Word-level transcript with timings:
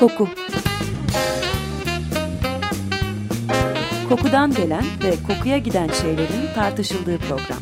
Koku 0.00 0.28
Kokudan 4.08 4.54
gelen 4.54 4.84
ve 5.04 5.16
kokuya 5.26 5.58
giden 5.58 5.88
şeylerin 5.88 6.54
tartışıldığı 6.54 7.18
program. 7.18 7.58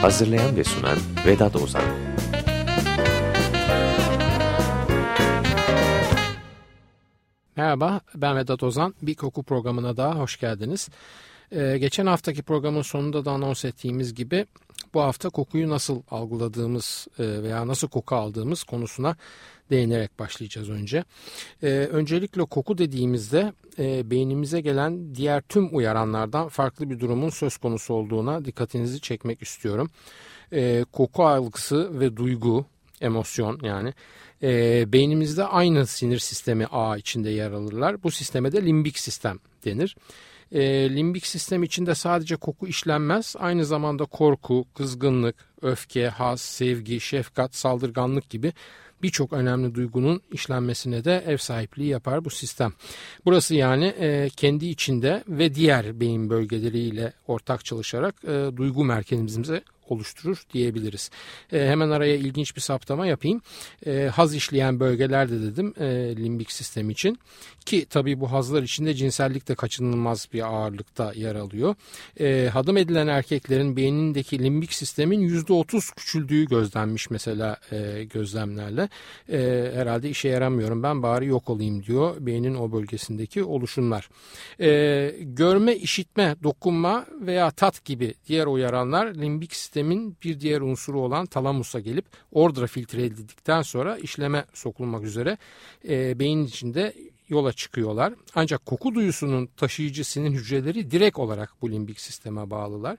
Hazırlayan 0.00 0.56
ve 0.56 0.64
sunan 0.64 0.98
Vedat 1.26 1.56
Ozan 1.56 1.82
Merhaba, 7.56 8.00
ben 8.14 8.36
Vedat 8.36 8.62
Ozan. 8.62 8.94
Bir 9.02 9.14
koku 9.14 9.42
programına 9.42 9.96
daha 9.96 10.14
hoş 10.14 10.40
geldiniz. 10.40 10.88
Ee, 11.52 11.78
geçen 11.78 12.06
haftaki 12.06 12.42
programın 12.42 12.82
sonunda 12.82 13.24
da 13.24 13.30
anons 13.30 13.64
ettiğimiz 13.64 14.14
gibi 14.14 14.46
bu 14.96 15.00
hafta 15.00 15.30
kokuyu 15.30 15.70
nasıl 15.70 16.02
algıladığımız 16.10 17.08
e, 17.18 17.42
veya 17.42 17.66
nasıl 17.66 17.88
koku 17.88 18.16
aldığımız 18.16 18.62
konusuna 18.62 19.16
değinerek 19.70 20.18
başlayacağız 20.18 20.70
önce. 20.70 21.04
Ee, 21.62 21.68
öncelikle 21.68 22.44
koku 22.44 22.78
dediğimizde 22.78 23.52
e, 23.78 24.10
beynimize 24.10 24.60
gelen 24.60 25.14
diğer 25.14 25.40
tüm 25.40 25.76
uyaranlardan 25.76 26.48
farklı 26.48 26.90
bir 26.90 27.00
durumun 27.00 27.30
söz 27.30 27.56
konusu 27.56 27.94
olduğuna 27.94 28.44
dikkatinizi 28.44 29.00
çekmek 29.00 29.42
istiyorum. 29.42 29.90
Koku 30.92 31.26
algısı 31.26 32.00
ve 32.00 32.16
duygu, 32.16 32.66
emosyon 33.00 33.58
yani 33.62 33.94
e, 34.42 34.92
beynimizde 34.92 35.44
aynı 35.44 35.86
sinir 35.86 36.18
sistemi 36.18 36.66
ağ 36.66 36.96
içinde 36.96 37.30
yer 37.30 37.50
alırlar. 37.50 38.02
Bu 38.02 38.10
sisteme 38.10 38.52
de 38.52 38.66
limbik 38.66 38.98
sistem 38.98 39.38
denir. 39.64 39.96
E, 40.52 40.60
limbik 40.96 41.26
sistem 41.26 41.62
içinde 41.62 41.94
sadece 41.94 42.36
koku 42.36 42.66
işlenmez. 42.66 43.34
Aynı 43.38 43.64
zamanda 43.64 44.04
korku, 44.04 44.66
kızgınlık, 44.74 45.36
öfke, 45.62 46.08
haz, 46.08 46.40
sevgi, 46.40 47.00
şefkat, 47.00 47.54
saldırganlık 47.54 48.30
gibi 48.30 48.52
birçok 49.02 49.32
önemli 49.32 49.74
duygunun 49.74 50.20
işlenmesine 50.32 51.04
de 51.04 51.24
ev 51.26 51.36
sahipliği 51.36 51.88
yapar 51.88 52.24
bu 52.24 52.30
sistem. 52.30 52.72
Burası 53.24 53.54
yani 53.54 53.84
e, 53.84 54.28
kendi 54.36 54.66
içinde 54.66 55.24
ve 55.28 55.54
diğer 55.54 56.00
beyin 56.00 56.30
bölgeleriyle 56.30 57.12
ortak 57.26 57.64
çalışarak 57.64 58.14
e, 58.24 58.56
duygu 58.56 58.84
merkezimize 58.84 59.62
oluşturur 59.90 60.42
diyebiliriz. 60.52 61.10
E, 61.52 61.66
hemen 61.66 61.90
araya 61.90 62.16
ilginç 62.16 62.56
bir 62.56 62.60
saptama 62.60 63.06
yapayım. 63.06 63.40
E, 63.86 64.10
haz 64.14 64.34
işleyen 64.34 64.80
bölgelerde 64.80 65.42
dedim 65.42 65.74
e, 65.80 66.16
limbik 66.16 66.52
sistem 66.52 66.90
için 66.90 67.18
ki 67.66 67.86
tabii 67.90 68.20
bu 68.20 68.32
hazlar 68.32 68.62
içinde 68.62 68.94
cinsellik 68.94 69.48
de 69.48 69.54
kaçınılmaz 69.54 70.28
bir 70.32 70.42
ağırlıkta 70.42 71.12
yer 71.14 71.34
alıyor. 71.34 71.74
E, 72.20 72.48
hadım 72.52 72.76
edilen 72.76 73.06
erkeklerin 73.06 73.76
beynindeki 73.76 74.38
limbik 74.38 74.72
sistemin 74.72 75.28
%30 75.28 75.94
küçüldüğü 75.94 76.46
gözlenmiş 76.46 77.10
mesela 77.10 77.56
e, 77.72 78.04
gözlemlerle. 78.04 78.88
E, 79.32 79.70
herhalde 79.74 80.10
işe 80.10 80.28
yaramıyorum 80.28 80.82
ben 80.82 81.02
bari 81.02 81.26
yok 81.26 81.50
olayım 81.50 81.82
diyor 81.82 82.16
beynin 82.20 82.54
o 82.54 82.72
bölgesindeki 82.72 83.44
oluşumlar. 83.44 84.08
E, 84.60 85.14
görme, 85.20 85.76
işitme, 85.76 86.36
dokunma 86.42 87.06
veya 87.20 87.50
tat 87.50 87.84
gibi 87.84 88.14
diğer 88.28 88.46
uyaranlar 88.46 89.14
limbik 89.14 89.52
sistemin 89.76 90.16
bir 90.24 90.40
diğer 90.40 90.60
unsuru 90.60 91.00
olan 91.00 91.26
talamusa 91.26 91.80
gelip 91.80 92.04
orada 92.32 92.66
filtre 92.66 93.04
edildikten 93.04 93.62
sonra 93.62 93.98
işleme 93.98 94.44
sokulmak 94.54 95.04
üzere 95.04 95.38
e, 95.88 96.18
beyin 96.18 96.44
içinde 96.44 96.94
yola 97.28 97.52
çıkıyorlar. 97.52 98.14
Ancak 98.34 98.66
koku 98.66 98.94
duyusunun 98.94 99.48
taşıyıcı 99.56 100.04
sinir 100.04 100.30
hücreleri 100.30 100.90
direkt 100.90 101.18
olarak 101.18 101.52
bu 101.62 101.70
limbik 101.70 102.00
sisteme 102.00 102.50
bağlılar. 102.50 102.96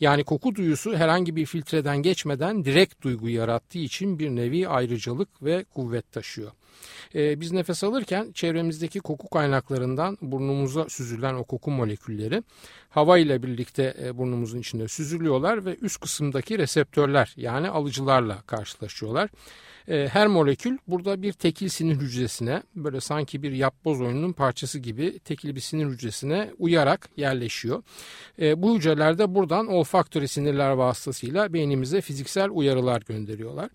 Yani 0.00 0.24
koku 0.24 0.54
duyusu 0.54 0.96
herhangi 0.96 1.36
bir 1.36 1.46
filtreden 1.46 1.96
geçmeden 1.96 2.64
direkt 2.64 3.02
duygu 3.02 3.28
yarattığı 3.28 3.78
için 3.78 4.18
bir 4.18 4.30
nevi 4.30 4.68
ayrıcalık 4.68 5.42
ve 5.42 5.64
kuvvet 5.74 6.12
taşıyor. 6.12 6.50
Ee, 7.14 7.40
biz 7.40 7.52
nefes 7.52 7.84
alırken 7.84 8.32
çevremizdeki 8.32 9.00
koku 9.00 9.28
kaynaklarından 9.28 10.18
burnumuza 10.22 10.88
süzülen 10.88 11.34
o 11.34 11.44
koku 11.44 11.70
molekülleri 11.70 12.42
hava 12.90 13.18
ile 13.18 13.42
birlikte 13.42 13.96
e, 14.02 14.18
burnumuzun 14.18 14.58
içinde 14.58 14.88
süzülüyorlar 14.88 15.64
ve 15.64 15.76
üst 15.76 16.00
kısımdaki 16.00 16.58
reseptörler 16.58 17.34
yani 17.36 17.68
alıcılarla 17.68 18.42
karşılaşıyorlar. 18.42 19.30
E, 19.88 20.08
her 20.08 20.26
molekül 20.26 20.78
burada 20.88 21.22
bir 21.22 21.32
tekil 21.32 21.68
sinir 21.68 21.96
hücresine 21.96 22.62
böyle 22.76 23.00
sanki 23.00 23.42
bir 23.42 23.52
yapboz 23.52 24.00
oyununun 24.00 24.32
parçası 24.32 24.78
gibi 24.78 25.18
tekil 25.18 25.54
bir 25.54 25.60
sinir 25.60 25.86
hücresine 25.86 26.50
uyarak 26.58 27.08
yerleşiyor. 27.16 27.82
E, 28.40 28.62
bu 28.62 28.76
hücreler 28.76 29.18
de 29.18 29.34
buradan 29.34 29.66
olfaktörü 29.66 30.28
sinirler 30.28 30.70
vasıtasıyla 30.70 31.52
beynimize 31.52 32.00
fiziksel 32.00 32.50
uyarılar 32.50 33.02
gönderiyorlar. 33.02 33.70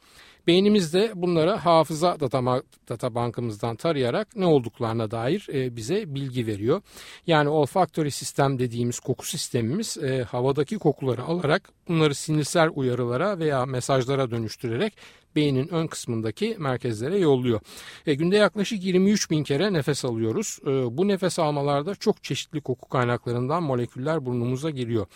Beynimiz 0.49 0.93
de 0.93 1.11
bunları 1.15 1.51
hafıza 1.51 2.19
data, 2.19 2.63
data 2.89 3.15
bankımızdan 3.15 3.75
tarayarak 3.75 4.35
ne 4.35 4.45
olduklarına 4.45 5.11
dair 5.11 5.47
e, 5.53 5.75
bize 5.75 6.15
bilgi 6.15 6.47
veriyor. 6.47 6.81
Yani 7.27 7.49
olfaktörü 7.49 8.11
sistem 8.11 8.59
dediğimiz 8.59 8.99
koku 8.99 9.25
sistemimiz 9.25 9.97
e, 9.97 10.23
havadaki 10.23 10.77
kokuları 10.77 11.23
alarak 11.23 11.69
bunları 11.87 12.15
sinirsel 12.15 12.69
uyarılara 12.75 13.39
veya 13.39 13.65
mesajlara 13.65 14.31
dönüştürerek 14.31 14.93
beynin 15.39 15.67
ön 15.73 15.87
kısmındaki 15.87 16.55
merkezlere 16.59 17.17
yolluyor. 17.17 17.59
E, 18.07 18.13
günde 18.13 18.37
yaklaşık 18.37 18.83
23 18.83 19.31
bin 19.31 19.43
kere 19.43 19.73
nefes 19.73 20.05
alıyoruz. 20.05 20.59
E, 20.63 20.97
bu 20.97 21.07
nefes 21.07 21.39
almalarda 21.39 21.95
çok 21.95 22.23
çeşitli 22.23 22.61
koku 22.61 22.89
kaynaklarından 22.89 23.63
moleküller 23.63 24.25
burnumuza 24.25 24.69
giriyor. 24.69 25.07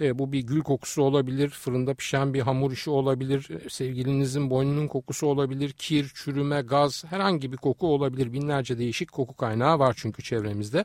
E, 0.00 0.18
bu 0.18 0.32
bir 0.32 0.40
gül 0.40 0.62
kokusu 0.62 1.02
olabilir, 1.02 1.48
fırında 1.48 1.94
pişen 1.94 2.34
bir 2.34 2.40
hamur 2.40 2.72
işi 2.72 2.90
olabilir, 2.90 3.48
e, 3.50 3.70
sevgilinizin 3.70 4.50
boynunun 4.50 4.88
kokusu 4.88 5.26
olabilir, 5.26 5.72
kir, 5.72 6.12
çürüme, 6.14 6.60
gaz, 6.60 7.04
herhangi 7.04 7.52
bir 7.52 7.56
koku 7.56 7.94
olabilir. 7.94 8.32
Binlerce 8.32 8.78
değişik 8.78 9.12
koku 9.12 9.36
kaynağı 9.36 9.78
var 9.78 9.94
çünkü 9.98 10.22
çevremizde. 10.22 10.84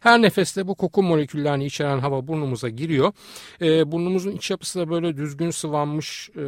Her 0.00 0.22
nefeste 0.22 0.68
bu 0.68 0.74
koku 0.74 1.02
moleküllerini 1.02 1.64
içeren 1.64 1.98
hava 1.98 2.28
burnumuza 2.28 2.68
giriyor. 2.68 3.12
E, 3.60 3.92
burnumuzun 3.92 4.30
iç 4.30 4.50
yapısı 4.50 4.80
da 4.80 4.90
böyle 4.90 5.16
düzgün 5.16 5.50
sıvanmış, 5.50 6.30
e, 6.36 6.44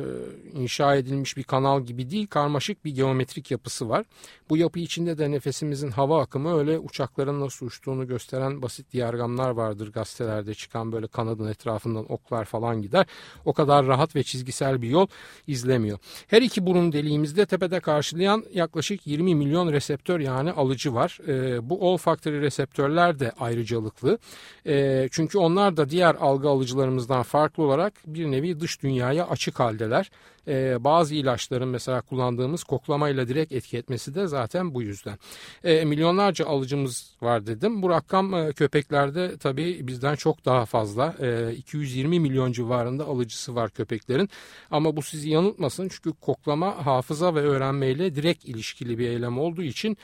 inşa 0.52 0.96
edilmiş 0.96 1.36
bir 1.36 1.42
kanal 1.42 1.76
kanal 1.76 1.85
gibi 1.86 2.10
değil 2.10 2.26
karmaşık 2.26 2.84
bir 2.84 2.94
geometrik 2.94 3.50
yapısı 3.50 3.88
var. 3.88 4.04
Bu 4.50 4.56
yapı 4.56 4.78
içinde 4.78 5.18
de 5.18 5.30
nefesimizin 5.30 5.90
hava 5.90 6.22
akımı 6.22 6.58
öyle 6.58 6.78
uçakların 6.78 7.40
nasıl 7.40 7.66
uçtuğunu 7.66 8.06
gösteren 8.06 8.62
basit 8.62 8.92
diyagramlar 8.92 9.50
vardır 9.50 9.92
gazetelerde 9.92 10.54
çıkan 10.54 10.92
böyle 10.92 11.06
kanadın 11.06 11.48
etrafından 11.48 12.12
oklar 12.12 12.44
falan 12.44 12.82
gider. 12.82 13.06
O 13.44 13.52
kadar 13.52 13.86
rahat 13.86 14.16
ve 14.16 14.22
çizgisel 14.22 14.82
bir 14.82 14.88
yol 14.88 15.06
izlemiyor. 15.46 15.98
Her 16.26 16.42
iki 16.42 16.66
burun 16.66 16.92
deliğimizde 16.92 17.46
tepede 17.46 17.80
karşılayan 17.80 18.44
yaklaşık 18.52 19.06
20 19.06 19.34
milyon 19.34 19.72
reseptör 19.72 20.20
yani 20.20 20.52
alıcı 20.52 20.94
var. 20.94 21.18
E, 21.28 21.70
bu 21.70 21.90
olfactory 21.90 22.40
reseptörler 22.40 23.18
de 23.18 23.32
ayrıcalıklı. 23.40 24.18
E, 24.66 25.08
çünkü 25.10 25.38
onlar 25.38 25.76
da 25.76 25.90
diğer 25.90 26.14
algı 26.14 26.48
alıcılarımızdan 26.48 27.22
farklı 27.22 27.62
olarak 27.62 27.92
bir 28.06 28.30
nevi 28.30 28.60
dış 28.60 28.82
dünyaya 28.82 29.26
açık 29.26 29.60
haldeler 29.60 30.10
e, 30.48 30.84
bazı 30.84 31.14
ilaçların 31.14 31.68
mesela 31.68 32.00
kullandığımız 32.00 32.64
koklamayla 32.64 33.28
direkt 33.28 33.52
etki 33.52 33.78
etmesi 33.78 34.14
de 34.14 34.26
zaten 34.26 34.74
bu 34.74 34.82
yüzden. 34.82 35.18
E, 35.64 35.84
milyonlarca 35.84 36.46
alıcımız 36.46 37.16
var 37.22 37.46
dedim. 37.46 37.82
Bu 37.82 37.90
rakam 37.90 38.34
e, 38.34 38.52
köpeklerde 38.52 39.36
tabii 39.36 39.86
bizden 39.86 40.14
çok 40.14 40.44
daha 40.44 40.66
fazla. 40.66 41.14
E, 41.20 41.52
220 41.54 42.20
milyon 42.20 42.52
civarında 42.52 43.04
alıcısı 43.04 43.54
var 43.54 43.70
köpeklerin. 43.70 44.30
Ama 44.70 44.96
bu 44.96 45.02
sizi 45.02 45.30
yanıltmasın 45.30 45.88
çünkü 45.88 46.12
koklama 46.20 46.86
hafıza 46.86 47.34
ve 47.34 47.40
öğrenmeyle 47.40 48.14
direkt 48.14 48.44
ilişkili 48.44 48.98
bir 48.98 49.08
eylem 49.08 49.38
olduğu 49.38 49.62
için 49.62 49.98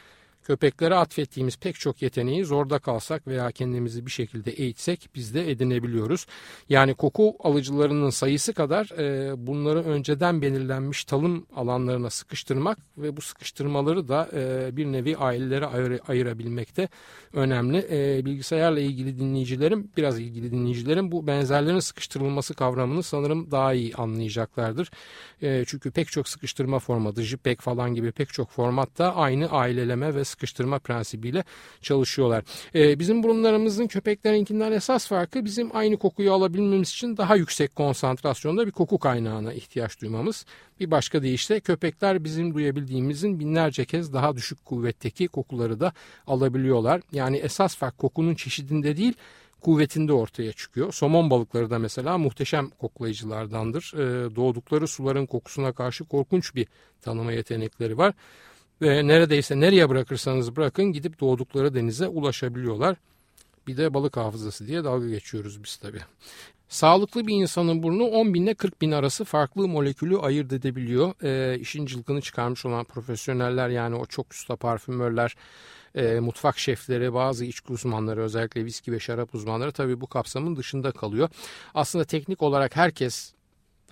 Köpeklere 0.44 0.94
atfettiğimiz 0.94 1.56
pek 1.56 1.74
çok 1.74 2.02
yeteneği 2.02 2.44
zorda 2.44 2.78
kalsak 2.78 3.26
veya 3.26 3.50
kendimizi 3.50 4.06
bir 4.06 4.10
şekilde 4.10 4.50
eğitsek 4.50 5.08
biz 5.14 5.34
de 5.34 5.50
edinebiliyoruz. 5.50 6.26
Yani 6.68 6.94
koku 6.94 7.36
alıcılarının 7.40 8.10
sayısı 8.10 8.52
kadar 8.52 8.98
e, 8.98 9.34
bunları 9.46 9.84
önceden 9.84 10.42
belirlenmiş 10.42 11.04
talım 11.04 11.46
alanlarına 11.56 12.10
sıkıştırmak 12.10 12.78
ve 12.98 13.16
bu 13.16 13.20
sıkıştırmaları 13.20 14.08
da 14.08 14.28
e, 14.32 14.76
bir 14.76 14.86
nevi 14.86 15.16
ailelere 15.16 15.66
ayır, 15.66 16.00
ayırabilmekte 16.08 16.88
önemli. 17.32 17.86
E, 17.90 18.24
bilgisayarla 18.24 18.80
ilgili 18.80 19.18
dinleyicilerim, 19.18 19.90
biraz 19.96 20.20
ilgili 20.20 20.52
dinleyicilerim 20.52 21.12
bu 21.12 21.26
benzerlerin 21.26 21.80
sıkıştırılması 21.80 22.54
kavramını 22.54 23.02
sanırım 23.02 23.50
daha 23.50 23.72
iyi 23.74 23.94
anlayacaklardır. 23.94 24.90
E, 25.42 25.64
çünkü 25.66 25.90
pek 25.90 26.08
çok 26.08 26.28
sıkıştırma 26.28 26.78
formatı, 26.78 27.22
JPEG 27.22 27.60
falan 27.60 27.94
gibi 27.94 28.12
pek 28.12 28.32
çok 28.32 28.50
formatta 28.50 29.14
aynı 29.14 29.48
aileleme 29.50 30.14
ve 30.14 30.24
sıkıştırma 30.32 30.78
prensibiyle 30.78 31.44
çalışıyorlar. 31.82 32.44
E, 32.74 32.98
bizim 32.98 33.22
burunlarımızın 33.22 33.86
köpeklerinkinden 33.86 34.72
esas 34.72 35.06
farkı 35.06 35.44
bizim 35.44 35.76
aynı 35.76 35.96
kokuyu 35.96 36.32
alabilmemiz 36.32 36.88
için 36.90 37.16
daha 37.16 37.36
yüksek 37.36 37.76
konsantrasyonda 37.76 38.66
bir 38.66 38.72
koku 38.72 38.98
kaynağına 38.98 39.52
ihtiyaç 39.52 40.00
duymamız. 40.00 40.46
Bir 40.80 40.90
başka 40.90 41.22
deyişle 41.22 41.60
köpekler 41.60 42.24
bizim 42.24 42.54
duyabildiğimizin 42.54 43.40
binlerce 43.40 43.84
kez 43.84 44.12
daha 44.12 44.36
düşük 44.36 44.64
kuvvetteki 44.64 45.28
kokuları 45.28 45.80
da 45.80 45.92
alabiliyorlar. 46.26 47.00
Yani 47.12 47.36
esas 47.36 47.76
fark 47.76 47.98
kokunun 47.98 48.34
çeşidinde 48.34 48.96
değil 48.96 49.14
kuvvetinde 49.62 50.12
ortaya 50.12 50.52
çıkıyor. 50.52 50.92
Somon 50.92 51.30
balıkları 51.30 51.70
da 51.70 51.78
mesela 51.78 52.18
muhteşem 52.18 52.70
koklayıcılardandır. 52.70 53.92
E, 53.94 54.36
doğdukları 54.36 54.88
suların 54.88 55.26
kokusuna 55.26 55.72
karşı 55.72 56.04
korkunç 56.04 56.54
bir 56.54 56.66
tanıma 57.02 57.32
yetenekleri 57.32 57.98
var. 57.98 58.14
Ve 58.82 59.06
neredeyse 59.06 59.60
nereye 59.60 59.88
bırakırsanız 59.88 60.56
bırakın 60.56 60.84
gidip 60.84 61.20
doğdukları 61.20 61.74
denize 61.74 62.08
ulaşabiliyorlar. 62.08 62.96
Bir 63.66 63.76
de 63.76 63.94
balık 63.94 64.16
hafızası 64.16 64.66
diye 64.66 64.84
dalga 64.84 65.08
geçiyoruz 65.08 65.64
biz 65.64 65.76
tabii. 65.76 66.00
Sağlıklı 66.68 67.26
bir 67.26 67.34
insanın 67.34 67.82
burnu 67.82 68.04
10 68.04 68.34
bin 68.34 68.42
ile 68.42 68.54
40 68.54 68.80
bin 68.82 68.92
arası 68.92 69.24
farklı 69.24 69.68
molekülü 69.68 70.18
ayırt 70.18 70.52
edebiliyor. 70.52 71.14
E, 71.22 71.58
işin 71.58 71.86
cılkını 71.86 72.20
çıkarmış 72.20 72.66
olan 72.66 72.84
profesyoneller 72.84 73.68
yani 73.68 73.96
o 73.96 74.06
çok 74.06 74.32
usta 74.32 74.56
parfümörler, 74.56 75.36
e, 75.94 76.20
mutfak 76.20 76.58
şefleri, 76.58 77.14
bazı 77.14 77.44
içki 77.44 77.72
uzmanları 77.72 78.22
özellikle 78.22 78.64
viski 78.64 78.92
ve 78.92 79.00
şarap 79.00 79.34
uzmanları 79.34 79.72
tabii 79.72 80.00
bu 80.00 80.06
kapsamın 80.06 80.56
dışında 80.56 80.92
kalıyor. 80.92 81.28
Aslında 81.74 82.04
teknik 82.04 82.42
olarak 82.42 82.76
herkes 82.76 83.32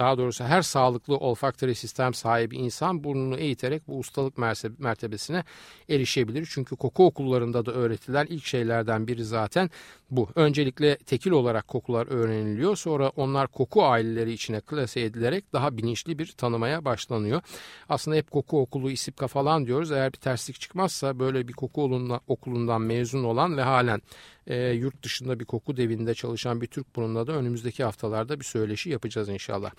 daha 0.01 0.19
doğrusu 0.19 0.45
her 0.45 0.63
sağlıklı 0.63 1.17
olfaktörü 1.17 1.75
sistem 1.75 2.15
sahibi 2.15 2.57
insan 2.57 3.05
burnunu 3.05 3.37
eğiterek 3.37 3.89
bu 3.89 3.99
ustalık 3.99 4.39
mertebesine 4.79 5.45
erişebilir. 5.89 6.49
Çünkü 6.51 6.77
koku 6.77 7.07
okullarında 7.07 7.67
da 7.67 7.73
öğretilen 7.73 8.27
ilk 8.27 8.45
şeylerden 8.45 9.07
biri 9.07 9.25
zaten 9.25 9.71
bu. 10.11 10.29
Öncelikle 10.35 10.97
tekil 10.97 11.31
olarak 11.31 11.69
kokular 11.69 12.07
öğreniliyor. 12.07 12.77
Sonra 12.77 13.09
onlar 13.09 13.47
koku 13.47 13.85
aileleri 13.85 14.33
içine 14.33 14.61
klase 14.61 15.01
edilerek 15.01 15.53
daha 15.53 15.77
bilinçli 15.77 16.19
bir 16.19 16.27
tanımaya 16.27 16.85
başlanıyor. 16.85 17.43
Aslında 17.89 18.17
hep 18.17 18.31
koku 18.31 18.61
okulu 18.61 18.91
isipka 18.91 19.27
falan 19.27 19.67
diyoruz. 19.67 19.93
Eğer 19.93 20.13
bir 20.13 20.19
terslik 20.19 20.61
çıkmazsa 20.61 21.19
böyle 21.19 21.49
bir 21.49 21.53
koku 21.53 21.83
okulundan 22.27 22.83
mezun 22.83 23.25
olan 23.25 23.57
ve 23.57 23.63
halen 23.63 24.03
e, 24.47 24.71
yurt 24.71 25.03
dışında 25.03 25.41
bir 25.41 25.45
koku 25.45 25.77
devinde 25.77 26.15
çalışan 26.15 26.61
bir 26.61 26.67
Türk 26.67 26.97
burnunda 26.97 27.27
da 27.27 27.33
önümüzdeki 27.33 27.85
haftalarda 27.85 28.41
bir 28.41 28.45
söyleşi 28.45 28.91
yapacağız 28.91 29.29
inşallah. 29.29 29.71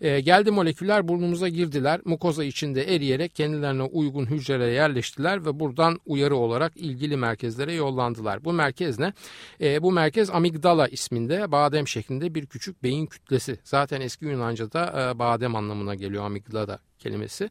E, 0.00 0.20
geldi 0.20 0.50
moleküller 0.50 1.08
burnumuza 1.08 1.48
girdiler. 1.48 2.00
Mukoza 2.04 2.44
içinde 2.44 2.94
eriyerek 2.94 3.34
kendilerine 3.34 3.82
uygun 3.82 4.26
hücrelere 4.26 4.72
yerleştiler 4.72 5.46
ve 5.46 5.60
buradan 5.60 6.00
uyarı 6.06 6.36
olarak 6.36 6.76
ilgili 6.76 7.16
merkezlere 7.16 7.74
yollandılar. 7.74 8.44
Bu 8.44 8.52
merkez 8.52 8.98
ne? 8.98 9.12
E, 9.60 9.82
bu 9.82 9.92
merkez 9.92 10.30
amigdala 10.30 10.88
isminde 10.88 11.52
badem 11.52 11.88
şeklinde 11.88 12.34
bir 12.34 12.46
küçük 12.46 12.82
beyin 12.82 13.06
kütlesi. 13.06 13.58
Zaten 13.64 14.00
eski 14.00 14.24
Yunanca'da 14.24 15.10
e, 15.14 15.18
badem 15.18 15.56
anlamına 15.56 15.94
geliyor 15.94 16.24
amigdala 16.24 16.78
kelimesi. 17.00 17.50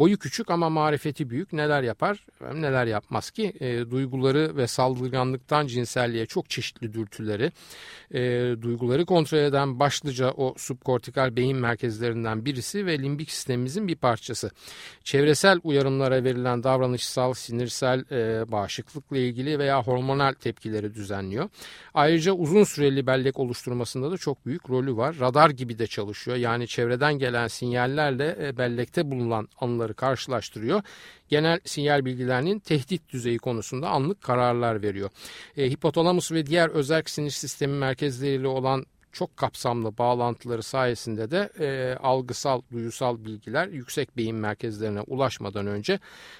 Boyu 0.00 0.18
küçük 0.18 0.50
ama 0.50 0.70
marifeti 0.70 1.30
büyük. 1.30 1.52
Neler 1.52 1.82
yapar? 1.82 2.26
Neler 2.54 2.86
yapmaz 2.86 3.30
ki? 3.30 3.52
E, 3.60 3.90
duyguları 3.90 4.56
ve 4.56 4.66
saldırganlıktan 4.66 5.66
cinselliğe 5.66 6.26
çok 6.26 6.50
çeşitli 6.50 6.92
dürtüleri, 6.92 7.52
e, 8.14 8.20
duyguları 8.62 9.06
kontrol 9.06 9.38
eden 9.38 9.80
başlıca 9.80 10.30
o 10.30 10.54
subkortikal 10.56 11.36
beyin 11.36 11.56
merkezlerinden 11.56 12.44
birisi 12.44 12.86
ve 12.86 12.98
limbik 12.98 13.30
sistemimizin 13.30 13.88
bir 13.88 13.96
parçası. 13.96 14.50
Çevresel 15.04 15.60
uyarımlara 15.64 16.24
verilen 16.24 16.62
davranışsal, 16.62 17.34
sinirsel, 17.34 18.04
e, 18.10 18.52
bağışıklıkla 18.52 19.18
ilgili 19.18 19.58
veya 19.58 19.82
hormonal 19.82 20.32
tepkileri 20.32 20.94
düzenliyor. 20.94 21.48
Ayrıca 21.94 22.32
uzun 22.32 22.64
süreli 22.64 23.06
bellek 23.06 23.38
oluşturmasında 23.38 24.10
da 24.10 24.16
çok 24.18 24.46
büyük 24.46 24.70
rolü 24.70 24.96
var. 24.96 25.16
Radar 25.20 25.50
gibi 25.50 25.78
de 25.78 25.86
çalışıyor. 25.86 26.36
Yani 26.36 26.68
çevreden 26.68 27.14
gelen 27.18 27.48
sinyallerle 27.48 28.36
e, 28.40 28.56
bellekte 28.90 29.10
bulunan 29.10 29.48
anıları 29.60 29.94
karşılaştırıyor. 29.94 30.82
Genel 31.28 31.60
sinyal 31.64 32.04
bilgilerinin 32.04 32.58
tehdit 32.58 33.12
düzeyi 33.12 33.38
konusunda 33.38 33.88
anlık 33.88 34.20
kararlar 34.20 34.82
veriyor. 34.82 35.10
E, 35.56 35.70
hipotalamus 35.70 36.32
ve 36.32 36.46
diğer 36.46 36.68
özerk 36.68 37.10
sinir 37.10 37.30
sistemi 37.30 37.78
merkezleriyle 37.78 38.48
olan 38.48 38.86
çok 39.12 39.36
kapsamlı 39.36 39.98
bağlantıları 39.98 40.62
sayesinde 40.62 41.30
de 41.30 41.50
e, 41.58 41.96
algısal, 42.02 42.62
duyusal 42.72 43.24
bilgiler 43.24 43.68
yüksek 43.68 44.16
beyin 44.16 44.36
merkezlerine 44.36 45.00
ulaşmadan 45.00 45.66
önce 45.66 45.98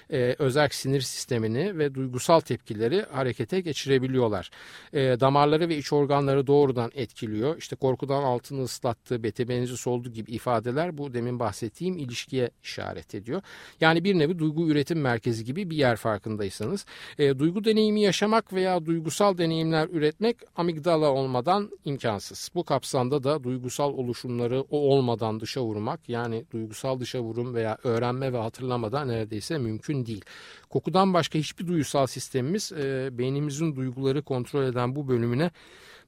e, 0.09 0.35
özerk 0.39 0.73
sinir 0.73 1.01
sistemini 1.01 1.77
ve 1.77 1.95
duygusal 1.95 2.39
tepkileri 2.39 3.05
harekete 3.11 3.61
geçirebiliyorlar. 3.61 4.51
E, 4.93 4.99
damarları 5.19 5.69
ve 5.69 5.77
iç 5.77 5.93
organları 5.93 6.47
doğrudan 6.47 6.91
etkiliyor. 6.95 7.57
İşte 7.57 7.75
korkudan 7.75 8.23
altını 8.23 8.63
ıslattığı, 8.63 9.23
bete 9.23 9.47
benzi 9.47 9.77
soldu 9.77 10.09
gibi 10.09 10.31
ifadeler 10.31 10.97
bu 10.97 11.13
demin 11.13 11.39
bahsettiğim 11.39 11.97
ilişkiye 11.97 12.51
işaret 12.63 13.15
ediyor. 13.15 13.41
Yani 13.81 14.03
bir 14.03 14.19
nevi 14.19 14.39
duygu 14.39 14.69
üretim 14.69 15.01
merkezi 15.01 15.45
gibi 15.45 15.69
bir 15.69 15.77
yer 15.77 15.95
farkındaysanız. 15.95 16.85
E, 17.19 17.39
duygu 17.39 17.63
deneyimi 17.63 18.01
yaşamak 18.01 18.53
veya 18.53 18.85
duygusal 18.85 19.37
deneyimler 19.37 19.87
üretmek 19.91 20.37
amigdala 20.55 21.11
olmadan 21.11 21.69
imkansız. 21.85 22.49
Bu 22.55 22.60
bu 22.61 22.65
kapsamda 22.65 23.23
da 23.23 23.43
duygusal 23.43 23.93
oluşumları 23.93 24.61
o 24.61 24.77
olmadan 24.79 25.39
dışa 25.39 25.61
vurmak 25.63 26.09
yani 26.09 26.45
duygusal 26.51 26.99
dışa 26.99 27.21
vurum 27.21 27.55
veya 27.55 27.77
öğrenme 27.83 28.33
ve 28.33 28.37
hatırlamadan 28.37 29.07
neredeyse 29.07 29.57
mümkün 29.57 30.05
değil. 30.05 30.25
Kokudan 30.69 31.13
başka 31.13 31.39
hiçbir 31.39 31.67
duygusal 31.67 32.07
sistemimiz 32.07 32.71
e, 32.71 33.09
beynimizin 33.11 33.75
duyguları 33.75 34.21
kontrol 34.21 34.63
eden 34.63 34.95
bu 34.95 35.07
bölümüne 35.07 35.51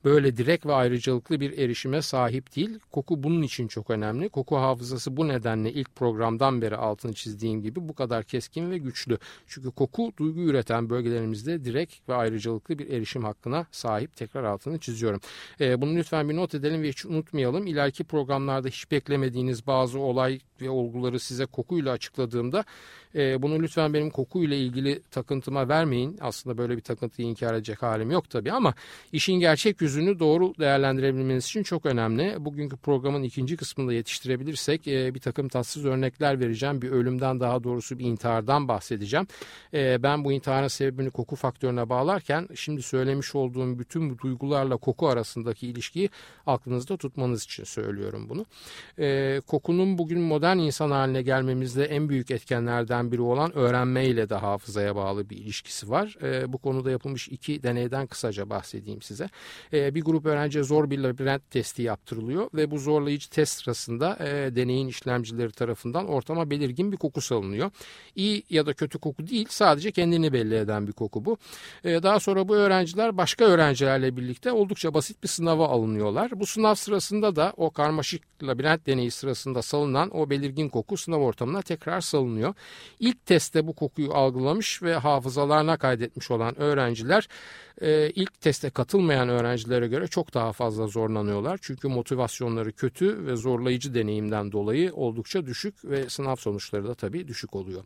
böyle 0.05 0.37
direkt 0.37 0.65
ve 0.65 0.73
ayrıcalıklı 0.73 1.39
bir 1.39 1.57
erişime 1.57 2.01
sahip 2.01 2.55
değil. 2.55 2.79
Koku 2.91 3.23
bunun 3.23 3.41
için 3.41 3.67
çok 3.67 3.89
önemli. 3.89 4.29
Koku 4.29 4.55
hafızası 4.55 5.17
bu 5.17 5.27
nedenle 5.27 5.73
ilk 5.73 5.95
programdan 5.95 6.61
beri 6.61 6.75
altını 6.75 7.13
çizdiğim 7.13 7.61
gibi 7.61 7.89
bu 7.89 7.95
kadar 7.95 8.23
keskin 8.23 8.71
ve 8.71 8.77
güçlü. 8.77 9.17
Çünkü 9.47 9.71
koku 9.71 10.13
duygu 10.17 10.39
üreten 10.39 10.89
bölgelerimizde 10.89 11.65
direkt 11.65 12.09
ve 12.09 12.15
ayrıcalıklı 12.15 12.79
bir 12.79 12.89
erişim 12.89 13.23
hakkına 13.23 13.65
sahip. 13.71 14.15
Tekrar 14.15 14.43
altını 14.43 14.79
çiziyorum. 14.79 15.19
E, 15.59 15.81
bunu 15.81 15.95
lütfen 15.95 16.29
bir 16.29 16.35
not 16.35 16.55
edelim 16.55 16.81
ve 16.81 16.89
hiç 16.89 17.05
unutmayalım. 17.05 17.67
İleriki 17.67 18.03
programlarda 18.03 18.67
hiç 18.67 18.91
beklemediğiniz 18.91 19.67
bazı 19.67 19.99
olay 19.99 20.39
ve 20.63 20.69
olguları 20.69 21.19
size 21.19 21.45
kokuyla 21.45 21.91
açıkladığımda 21.91 22.65
e, 23.15 23.41
bunu 23.41 23.61
lütfen 23.61 23.93
benim 23.93 24.09
kokuyla 24.09 24.57
ilgili 24.57 25.01
takıntıma 25.11 25.69
vermeyin. 25.69 26.17
Aslında 26.21 26.57
böyle 26.57 26.77
bir 26.77 26.81
takıntıyı 26.81 27.27
inkar 27.27 27.53
edecek 27.53 27.83
halim 27.83 28.11
yok 28.11 28.29
tabii 28.29 28.51
ama 28.51 28.73
işin 29.11 29.33
gerçek 29.33 29.81
yüzünü 29.81 30.19
doğru 30.19 30.53
değerlendirebilmeniz 30.59 31.45
için 31.45 31.63
çok 31.63 31.85
önemli. 31.85 32.35
Bugünkü 32.39 32.77
programın 32.77 33.23
ikinci 33.23 33.57
kısmında 33.57 33.93
yetiştirebilirsek 33.93 34.87
e, 34.87 35.15
bir 35.15 35.19
takım 35.19 35.47
tatsız 35.47 35.85
örnekler 35.85 36.39
vereceğim. 36.39 36.81
Bir 36.81 36.91
ölümden 36.91 37.39
daha 37.39 37.63
doğrusu 37.63 37.99
bir 37.99 38.05
intihardan 38.05 38.67
bahsedeceğim. 38.67 39.27
E, 39.73 40.03
ben 40.03 40.23
bu 40.25 40.31
intiharın 40.31 40.67
sebebini 40.67 41.09
koku 41.09 41.35
faktörüne 41.35 41.89
bağlarken 41.89 42.47
şimdi 42.55 42.81
söylemiş 42.81 43.35
olduğum 43.35 43.79
bütün 43.79 44.09
bu 44.09 44.17
duygularla 44.19 44.77
koku 44.77 45.07
arasındaki 45.07 45.67
ilişkiyi 45.67 46.09
aklınızda 46.45 46.97
tutmanız 46.97 47.43
için 47.43 47.63
söylüyorum 47.63 48.29
bunu. 48.29 48.45
E, 48.99 49.41
kokunun 49.47 49.97
bugün 49.97 50.21
modern 50.21 50.52
insan 50.57 50.91
haline 50.91 51.21
gelmemizde 51.21 51.85
en 51.85 52.09
büyük 52.09 52.31
etkenlerden 52.31 53.11
biri 53.11 53.21
olan 53.21 53.57
öğrenmeyle 53.57 54.29
de 54.29 54.35
hafızaya 54.35 54.95
bağlı 54.95 55.29
bir 55.29 55.37
ilişkisi 55.37 55.89
var. 55.89 56.17
E, 56.23 56.53
bu 56.53 56.57
konuda 56.57 56.91
yapılmış 56.91 57.27
iki 57.27 57.63
deneyden 57.63 58.07
kısaca 58.07 58.49
bahsedeyim 58.49 59.01
size. 59.01 59.29
E, 59.73 59.95
bir 59.95 60.01
grup 60.01 60.25
öğrenciye 60.25 60.63
zor 60.63 60.89
bir 60.89 60.99
labirent 60.99 61.51
testi 61.51 61.81
yaptırılıyor 61.81 62.49
ve 62.53 62.71
bu 62.71 62.79
zorlayıcı 62.79 63.29
test 63.29 63.61
sırasında 63.61 64.17
e, 64.19 64.55
deneyin 64.55 64.87
işlemcileri 64.87 65.51
tarafından 65.51 66.07
ortama 66.07 66.49
belirgin 66.49 66.91
bir 66.91 66.97
koku 66.97 67.21
salınıyor. 67.21 67.71
İyi 68.15 68.43
ya 68.49 68.65
da 68.65 68.73
kötü 68.73 68.99
koku 68.99 69.27
değil 69.27 69.47
sadece 69.49 69.91
kendini 69.91 70.33
belli 70.33 70.55
eden 70.55 70.87
bir 70.87 70.91
koku 70.91 71.25
bu. 71.25 71.37
E, 71.83 72.03
daha 72.03 72.19
sonra 72.19 72.47
bu 72.47 72.55
öğrenciler 72.55 73.17
başka 73.17 73.45
öğrencilerle 73.45 74.17
birlikte 74.17 74.51
oldukça 74.51 74.93
basit 74.93 75.23
bir 75.23 75.27
sınava 75.27 75.67
alınıyorlar. 75.67 76.39
Bu 76.39 76.45
sınav 76.45 76.75
sırasında 76.75 77.35
da 77.35 77.53
o 77.57 77.71
karmaşık 77.71 78.23
labirent 78.43 78.87
deneyi 78.87 79.11
sırasında 79.11 79.61
salınan 79.61 80.17
o 80.17 80.29
belirgin 80.29 80.42
koku 80.71 80.97
sınav 80.97 81.19
ortamına 81.19 81.61
tekrar 81.61 82.01
salınıyor. 82.01 82.53
İlk 82.99 83.25
testte 83.25 83.67
bu 83.67 83.73
kokuyu 83.73 84.13
algılamış 84.13 84.83
ve 84.83 84.95
hafızalarına 84.95 85.77
kaydetmiş 85.77 86.31
olan 86.31 86.59
öğrenciler 86.59 87.27
e, 87.81 88.09
ilk 88.09 88.41
teste 88.41 88.69
katılmayan 88.69 89.29
öğrencilere 89.29 89.87
göre 89.87 90.07
çok 90.07 90.33
daha 90.33 90.53
fazla 90.53 90.87
zorlanıyorlar. 90.87 91.59
Çünkü 91.61 91.87
motivasyonları 91.87 92.71
kötü 92.71 93.25
ve 93.25 93.35
zorlayıcı 93.35 93.93
deneyimden 93.93 94.51
dolayı 94.51 94.93
oldukça 94.93 95.45
düşük 95.45 95.85
ve 95.85 96.09
sınav 96.09 96.35
sonuçları 96.35 96.87
da 96.87 96.93
tabii 96.93 97.27
düşük 97.27 97.55
oluyor. 97.55 97.83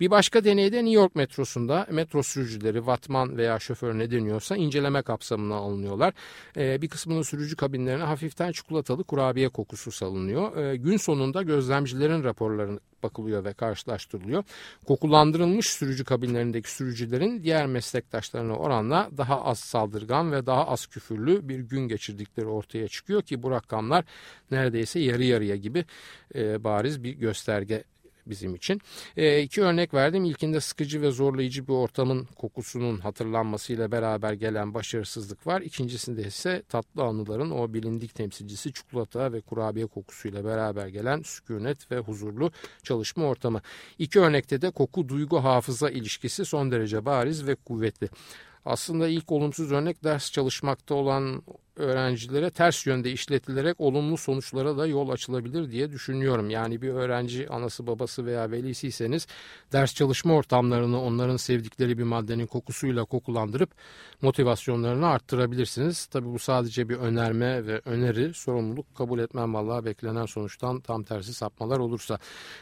Bir 0.00 0.10
başka 0.10 0.44
deneyde 0.44 0.76
New 0.76 1.00
York 1.00 1.14
metrosunda 1.14 1.86
metro 1.90 2.22
sürücüleri, 2.22 2.86
vatman 2.86 3.36
veya 3.36 3.58
şoför 3.58 3.98
ne 3.98 4.10
deniyorsa 4.10 4.56
inceleme 4.56 5.02
kapsamına 5.02 5.54
alınıyorlar. 5.54 6.14
E, 6.56 6.82
bir 6.82 6.88
kısmının 6.88 7.22
sürücü 7.22 7.56
kabinlerine 7.56 8.04
hafiften 8.04 8.52
çikolatalı 8.52 9.04
kurabiye 9.04 9.48
kokusu 9.48 9.90
salınıyor. 9.90 10.56
E, 10.56 10.76
gün 10.76 10.96
sonunda 10.96 11.42
gözlemcilerin 11.88 12.24
raporlarını 12.24 12.80
bakılıyor 13.02 13.44
ve 13.44 13.52
karşılaştırılıyor. 13.52 14.44
Kokulandırılmış 14.86 15.66
sürücü 15.66 16.04
kabinlerindeki 16.04 16.70
sürücülerin 16.70 17.42
diğer 17.42 17.66
meslektaşlarına 17.66 18.56
oranla 18.56 19.10
daha 19.16 19.44
az 19.44 19.58
saldırgan 19.58 20.32
ve 20.32 20.46
daha 20.46 20.66
az 20.66 20.86
küfürlü 20.86 21.48
bir 21.48 21.58
gün 21.58 21.88
geçirdikleri 21.88 22.46
ortaya 22.46 22.88
çıkıyor 22.88 23.22
ki 23.22 23.42
bu 23.42 23.50
rakamlar 23.50 24.04
neredeyse 24.50 25.00
yarı 25.00 25.24
yarıya 25.24 25.56
gibi 25.56 25.84
e, 26.34 26.64
bariz 26.64 27.02
bir 27.04 27.12
gösterge 27.12 27.84
bizim 28.30 28.54
için. 28.54 28.80
E, 29.16 29.42
iki 29.42 29.62
örnek 29.62 29.94
verdim. 29.94 30.24
İlkinde 30.24 30.60
sıkıcı 30.60 31.02
ve 31.02 31.10
zorlayıcı 31.10 31.68
bir 31.68 31.72
ortamın 31.72 32.24
kokusunun 32.24 32.98
hatırlanmasıyla 32.98 33.92
beraber 33.92 34.32
gelen 34.32 34.74
başarısızlık 34.74 35.46
var. 35.46 35.60
İkincisinde 35.60 36.22
ise 36.22 36.62
tatlı 36.68 37.02
anıların 37.02 37.50
o 37.50 37.74
bilindik 37.74 38.14
temsilcisi 38.14 38.72
çikolata 38.72 39.32
ve 39.32 39.40
kurabiye 39.40 39.86
kokusuyla 39.86 40.44
beraber 40.44 40.86
gelen 40.86 41.22
sükunet 41.22 41.90
ve 41.90 41.98
huzurlu 41.98 42.52
çalışma 42.82 43.24
ortamı. 43.24 43.60
İki 43.98 44.20
örnekte 44.20 44.62
de 44.62 44.70
koku 44.70 45.08
duygu 45.08 45.44
hafıza 45.44 45.90
ilişkisi 45.90 46.44
son 46.44 46.70
derece 46.70 47.04
bariz 47.04 47.46
ve 47.46 47.54
kuvvetli. 47.54 48.08
Aslında 48.64 49.08
ilk 49.08 49.32
olumsuz 49.32 49.72
örnek 49.72 50.04
ders 50.04 50.32
çalışmakta 50.32 50.94
olan 50.94 51.42
öğrencilere 51.78 52.50
ters 52.50 52.86
yönde 52.86 53.12
işletilerek 53.12 53.80
olumlu 53.80 54.16
sonuçlara 54.16 54.78
da 54.78 54.86
yol 54.86 55.08
açılabilir 55.08 55.70
diye 55.70 55.90
düşünüyorum. 55.90 56.50
Yani 56.50 56.82
bir 56.82 56.88
öğrenci 56.88 57.48
anası 57.48 57.86
babası 57.86 58.26
veya 58.26 58.50
velisiyseniz 58.50 59.26
ders 59.72 59.94
çalışma 59.94 60.34
ortamlarını 60.34 61.02
onların 61.02 61.36
sevdikleri 61.36 61.98
bir 61.98 62.02
maddenin 62.02 62.46
kokusuyla 62.46 63.04
kokulandırıp 63.04 63.70
motivasyonlarını 64.22 65.06
arttırabilirsiniz. 65.06 66.06
Tabii 66.06 66.32
bu 66.32 66.38
sadece 66.38 66.88
bir 66.88 66.96
önerme 66.96 67.66
ve 67.66 67.80
öneri 67.84 68.34
sorumluluk 68.34 68.94
kabul 68.94 69.18
etmem 69.18 69.54
vallahi 69.54 69.84
beklenen 69.84 70.26
sonuçtan 70.26 70.80
tam 70.80 71.02
tersi 71.02 71.34
sapmalar 71.34 71.78
olursa. 71.78 72.18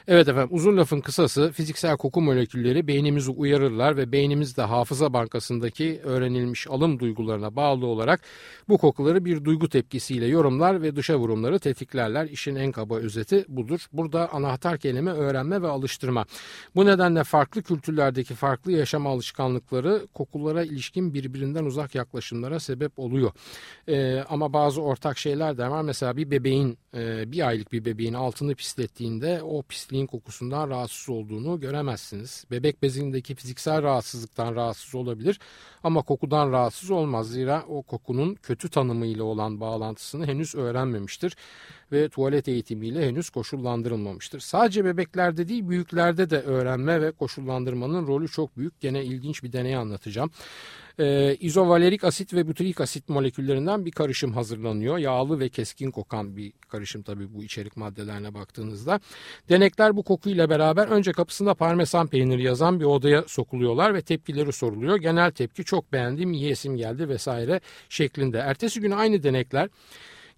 Evet 0.08 0.28
efendim 0.28 0.49
uzun 0.56 0.76
lafın 0.76 1.00
kısası 1.00 1.52
fiziksel 1.52 1.96
koku 1.96 2.20
molekülleri 2.20 2.87
beynimizi 2.87 3.30
uyarırlar 3.30 3.96
ve 3.96 4.12
beynimiz 4.12 4.56
de 4.56 4.62
hafıza 4.62 5.12
bankasındaki 5.12 6.00
öğrenilmiş 6.04 6.66
alım 6.66 6.99
duygularına 6.99 7.56
bağlı 7.56 7.87
olarak 7.87 8.20
bu 8.68 8.78
kokuları 8.78 9.05
kokuları 9.06 9.25
bir 9.25 9.44
duygu 9.44 9.68
tepkisiyle 9.68 10.26
yorumlar 10.26 10.82
ve 10.82 10.96
dışa 10.96 11.18
vurumları 11.18 11.58
tetiklerler. 11.58 12.26
İşin 12.26 12.56
en 12.56 12.72
kaba 12.72 12.96
özeti 12.96 13.44
budur. 13.48 13.86
Burada 13.92 14.32
anahtar 14.32 14.78
kelime 14.78 15.10
öğrenme 15.10 15.62
ve 15.62 15.68
alıştırma. 15.68 16.26
Bu 16.75 16.86
nedenle 16.86 17.25
farklı 17.25 17.62
kültürlerdeki 17.62 18.34
farklı 18.34 18.72
yaşam 18.72 19.06
alışkanlıkları 19.06 20.06
kokulara 20.14 20.64
ilişkin 20.64 21.14
birbirinden 21.14 21.64
uzak 21.64 21.94
yaklaşımlara 21.94 22.60
sebep 22.60 22.98
oluyor. 22.98 23.32
Ee, 23.88 24.25
ama 24.28 24.52
bazı 24.52 24.82
ortak 24.82 25.18
şeyler 25.18 25.58
de 25.58 25.70
var. 25.70 25.82
Mesela 25.82 26.16
bir 26.16 26.30
bebeğin 26.30 26.78
e, 26.94 27.32
bir 27.32 27.48
aylık 27.48 27.72
bir 27.72 27.84
bebeğin 27.84 28.14
altını 28.14 28.54
pislettiğinde 28.54 29.42
o 29.42 29.62
pisliğin 29.62 30.06
kokusundan 30.06 30.70
rahatsız 30.70 31.08
olduğunu 31.08 31.60
göremezsiniz. 31.60 32.44
Bebek 32.50 32.82
bezindeki 32.82 33.34
fiziksel 33.34 33.82
rahatsızlıktan 33.82 34.54
rahatsız 34.54 34.94
olabilir 34.94 35.40
ama 35.82 36.02
kokudan 36.02 36.52
rahatsız 36.52 36.90
olmaz. 36.90 37.30
Zira 37.30 37.64
o 37.68 37.82
kokunun 37.82 38.34
kötü 38.34 38.68
tanımıyla 38.96 39.24
olan 39.24 39.60
bağlantısını 39.60 40.26
henüz 40.26 40.54
öğrenmemiştir 40.54 41.36
ve 41.92 42.08
tuvalet 42.08 42.48
eğitimiyle 42.48 43.08
henüz 43.08 43.30
koşullandırılmamıştır. 43.30 44.40
Sadece 44.40 44.84
bebeklerde 44.84 45.48
değil 45.48 45.68
büyüklerde 45.68 46.30
de 46.30 46.40
öğrenme 46.40 47.00
ve 47.00 47.12
koşullandırmanın 47.12 48.06
rolü 48.06 48.28
çok 48.28 48.56
büyük. 48.56 48.80
Gene 48.80 49.04
ilginç 49.04 49.42
bir 49.42 49.52
deney 49.52 49.76
anlatacağım. 49.76 50.30
Ee, 51.00 51.36
izovalerik 51.40 52.04
asit 52.04 52.34
ve 52.34 52.48
butyrik 52.48 52.80
asit 52.80 53.08
moleküllerinden 53.08 53.86
bir 53.86 53.90
karışım 53.90 54.32
hazırlanıyor. 54.32 54.98
Yağlı 54.98 55.40
ve 55.40 55.48
keskin 55.48 55.90
kokan 55.90 56.36
bir 56.36 56.52
karışım 56.68 57.02
tabii 57.02 57.34
bu 57.34 57.44
içerik 57.44 57.76
maddelerine 57.76 58.34
baktığınızda. 58.34 59.00
Denekler 59.48 59.96
bu 59.96 60.02
kokuyla 60.02 60.50
beraber 60.50 60.88
önce 60.88 61.12
kapısında 61.12 61.54
parmesan 61.54 62.06
peyniri 62.06 62.42
yazan 62.42 62.80
bir 62.80 62.84
odaya 62.84 63.24
sokuluyorlar 63.26 63.94
ve 63.94 64.02
tepkileri 64.02 64.52
soruluyor. 64.52 64.96
Genel 64.96 65.30
tepki 65.30 65.64
çok 65.64 65.92
beğendim, 65.92 66.32
yiyesim 66.32 66.76
geldi 66.76 67.08
vesaire 67.08 67.60
şeklinde. 67.88 68.38
Ertesi 68.38 68.80
gün 68.80 68.90
aynı 68.90 69.22
denekler 69.22 69.68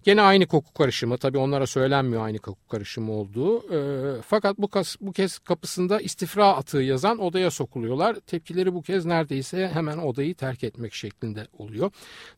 Gene 0.03 0.21
aynı 0.21 0.47
koku 0.47 0.73
karışımı 0.73 1.17
tabii 1.17 1.37
onlara 1.37 1.67
söylenmiyor 1.67 2.25
aynı 2.25 2.39
koku 2.39 2.67
karışımı 2.67 3.11
olduğu. 3.11 3.73
E, 3.73 4.21
fakat 4.21 4.57
bu, 4.57 4.67
kas, 4.67 4.95
bu 5.01 5.11
kez 5.11 5.39
kapısında 5.39 5.99
istifra 5.99 6.47
atığı 6.47 6.77
yazan 6.77 7.19
odaya 7.19 7.51
sokuluyorlar. 7.51 8.15
Tepkileri 8.15 8.73
bu 8.73 8.81
kez 8.81 9.05
neredeyse 9.05 9.67
hemen 9.73 9.97
odayı 9.97 10.35
terk 10.35 10.63
etmek 10.63 10.93
şeklinde 10.93 11.47
oluyor. 11.57 11.91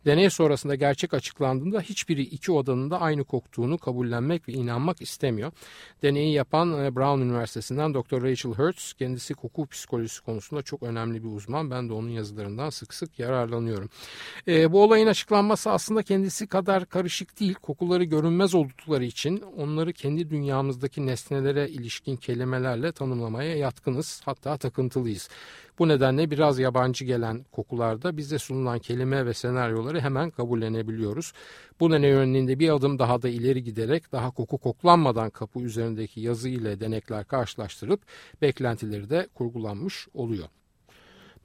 Deney 0.05 0.29
sonrasında 0.29 0.75
gerçek 0.75 1.13
açıklandığında 1.13 1.81
hiçbiri 1.81 2.21
iki 2.21 2.51
odanın 2.51 2.91
da 2.91 3.01
aynı 3.01 3.23
koktuğunu 3.23 3.77
kabullenmek 3.77 4.47
ve 4.47 4.53
inanmak 4.53 5.01
istemiyor. 5.01 5.51
Deneyi 6.01 6.33
yapan 6.33 6.85
e, 6.85 6.95
Brown 6.95 7.21
Üniversitesi'nden 7.21 7.93
Dr. 7.93 8.23
Rachel 8.23 8.53
Hertz 8.53 8.93
kendisi 8.93 9.33
koku 9.33 9.67
psikolojisi 9.67 10.21
konusunda 10.21 10.61
çok 10.61 10.83
önemli 10.83 11.23
bir 11.23 11.29
uzman. 11.29 11.71
Ben 11.71 11.89
de 11.89 11.93
onun 11.93 12.09
yazılarından 12.09 12.69
sık 12.69 12.93
sık 12.93 13.19
yararlanıyorum. 13.19 13.89
E, 14.47 14.71
bu 14.71 14.83
olayın 14.83 15.07
açıklanması 15.07 15.71
aslında 15.71 16.03
kendisi 16.03 16.47
kadar 16.47 16.85
karışık 16.85 17.39
değil 17.39 17.50
değil, 17.51 17.59
kokuları 17.61 18.03
görünmez 18.03 18.55
oldukları 18.55 19.05
için 19.05 19.43
onları 19.57 19.93
kendi 19.93 20.29
dünyamızdaki 20.29 21.05
nesnelere 21.05 21.69
ilişkin 21.69 22.15
kelimelerle 22.15 22.91
tanımlamaya 22.91 23.55
yatkınız, 23.55 24.21
hatta 24.25 24.57
takıntılıyız. 24.57 25.29
Bu 25.79 25.87
nedenle 25.87 26.31
biraz 26.31 26.59
yabancı 26.59 27.05
gelen 27.05 27.45
kokularda 27.51 28.17
bize 28.17 28.39
sunulan 28.39 28.79
kelime 28.79 29.25
ve 29.25 29.33
senaryoları 29.33 29.99
hemen 29.99 30.29
kabullenebiliyoruz. 30.29 31.33
Bu 31.79 31.91
deney 31.91 32.11
örneğinde 32.11 32.59
bir 32.59 32.69
adım 32.69 32.99
daha 32.99 33.21
da 33.21 33.29
ileri 33.29 33.63
giderek 33.63 34.11
daha 34.11 34.31
koku 34.31 34.57
koklanmadan 34.57 35.29
kapı 35.29 35.59
üzerindeki 35.59 36.21
yazı 36.21 36.49
ile 36.49 36.79
denekler 36.79 37.25
karşılaştırıp 37.25 38.01
beklentileri 38.41 39.09
de 39.09 39.27
kurgulanmış 39.35 40.07
oluyor. 40.13 40.47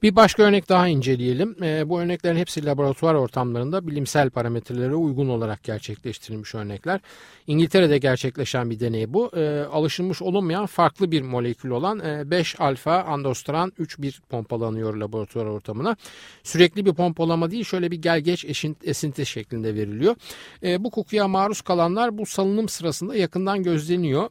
Bir 0.02 0.16
başka 0.16 0.42
örnek 0.42 0.68
daha 0.68 0.88
inceleyelim. 0.88 1.56
E, 1.62 1.88
bu 1.88 2.00
örneklerin 2.00 2.36
hepsi 2.36 2.66
laboratuvar 2.66 3.14
ortamlarında 3.14 3.86
bilimsel 3.86 4.30
parametrelere 4.30 4.94
uygun 4.94 5.28
olarak 5.28 5.64
gerçekleştirilmiş 5.64 6.54
örnekler. 6.54 7.00
İngiltere'de 7.46 7.98
gerçekleşen 7.98 8.70
bir 8.70 8.80
deney 8.80 9.12
bu. 9.12 9.30
E, 9.36 9.60
alışılmış 9.60 10.22
olunmayan 10.22 10.66
farklı 10.66 11.10
bir 11.10 11.22
molekül 11.22 11.70
olan 11.70 12.00
e, 12.00 12.30
5 12.30 12.60
alfa 12.60 13.02
andostran 13.02 13.72
3-1 13.80 14.20
pompalanıyor 14.28 14.94
laboratuvar 14.94 15.44
ortamına. 15.44 15.96
Sürekli 16.42 16.86
bir 16.86 16.94
pompalama 16.94 17.50
değil 17.50 17.64
şöyle 17.64 17.90
bir 17.90 18.02
gel 18.02 18.20
geç 18.20 18.44
esinti 18.84 19.26
şeklinde 19.26 19.74
veriliyor. 19.74 20.16
E, 20.62 20.84
bu 20.84 20.90
kokuya 20.90 21.28
maruz 21.28 21.60
kalanlar 21.60 22.18
bu 22.18 22.26
salınım 22.26 22.68
sırasında 22.68 23.16
yakından 23.16 23.62
gözleniyor. 23.62 24.28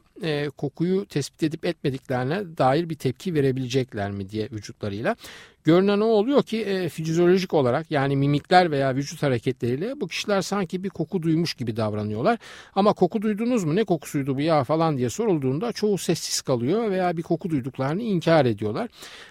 Kokuyu 0.56 1.06
tespit 1.06 1.42
edip 1.42 1.64
etmediklerine 1.64 2.58
dair 2.58 2.90
bir 2.90 2.94
tepki 2.94 3.34
verebilecekler 3.34 4.10
mi 4.10 4.30
diye 4.30 4.48
vücutlarıyla. 4.50 5.16
Görünen 5.66 6.00
o 6.00 6.04
oluyor 6.04 6.42
ki 6.42 6.62
e, 6.62 6.88
fizyolojik 6.88 7.54
olarak 7.54 7.90
yani 7.90 8.16
mimikler 8.16 8.70
veya 8.70 8.94
vücut 8.94 9.22
hareketleriyle 9.22 10.00
bu 10.00 10.08
kişiler 10.08 10.42
sanki 10.42 10.84
bir 10.84 10.88
koku 10.88 11.22
duymuş 11.22 11.54
gibi 11.54 11.76
davranıyorlar. 11.76 12.38
Ama 12.74 12.92
koku 12.92 13.22
duydunuz 13.22 13.64
mu 13.64 13.76
ne 13.76 13.84
kokusuydu 13.84 14.36
bu 14.36 14.40
ya 14.40 14.64
falan 14.64 14.98
diye 14.98 15.10
sorulduğunda 15.10 15.72
çoğu 15.72 15.98
sessiz 15.98 16.40
kalıyor 16.40 16.90
veya 16.90 17.16
bir 17.16 17.22
koku 17.22 17.50
duyduklarını 17.50 18.02
inkar 18.02 18.46
ediyorlar. 18.46 18.88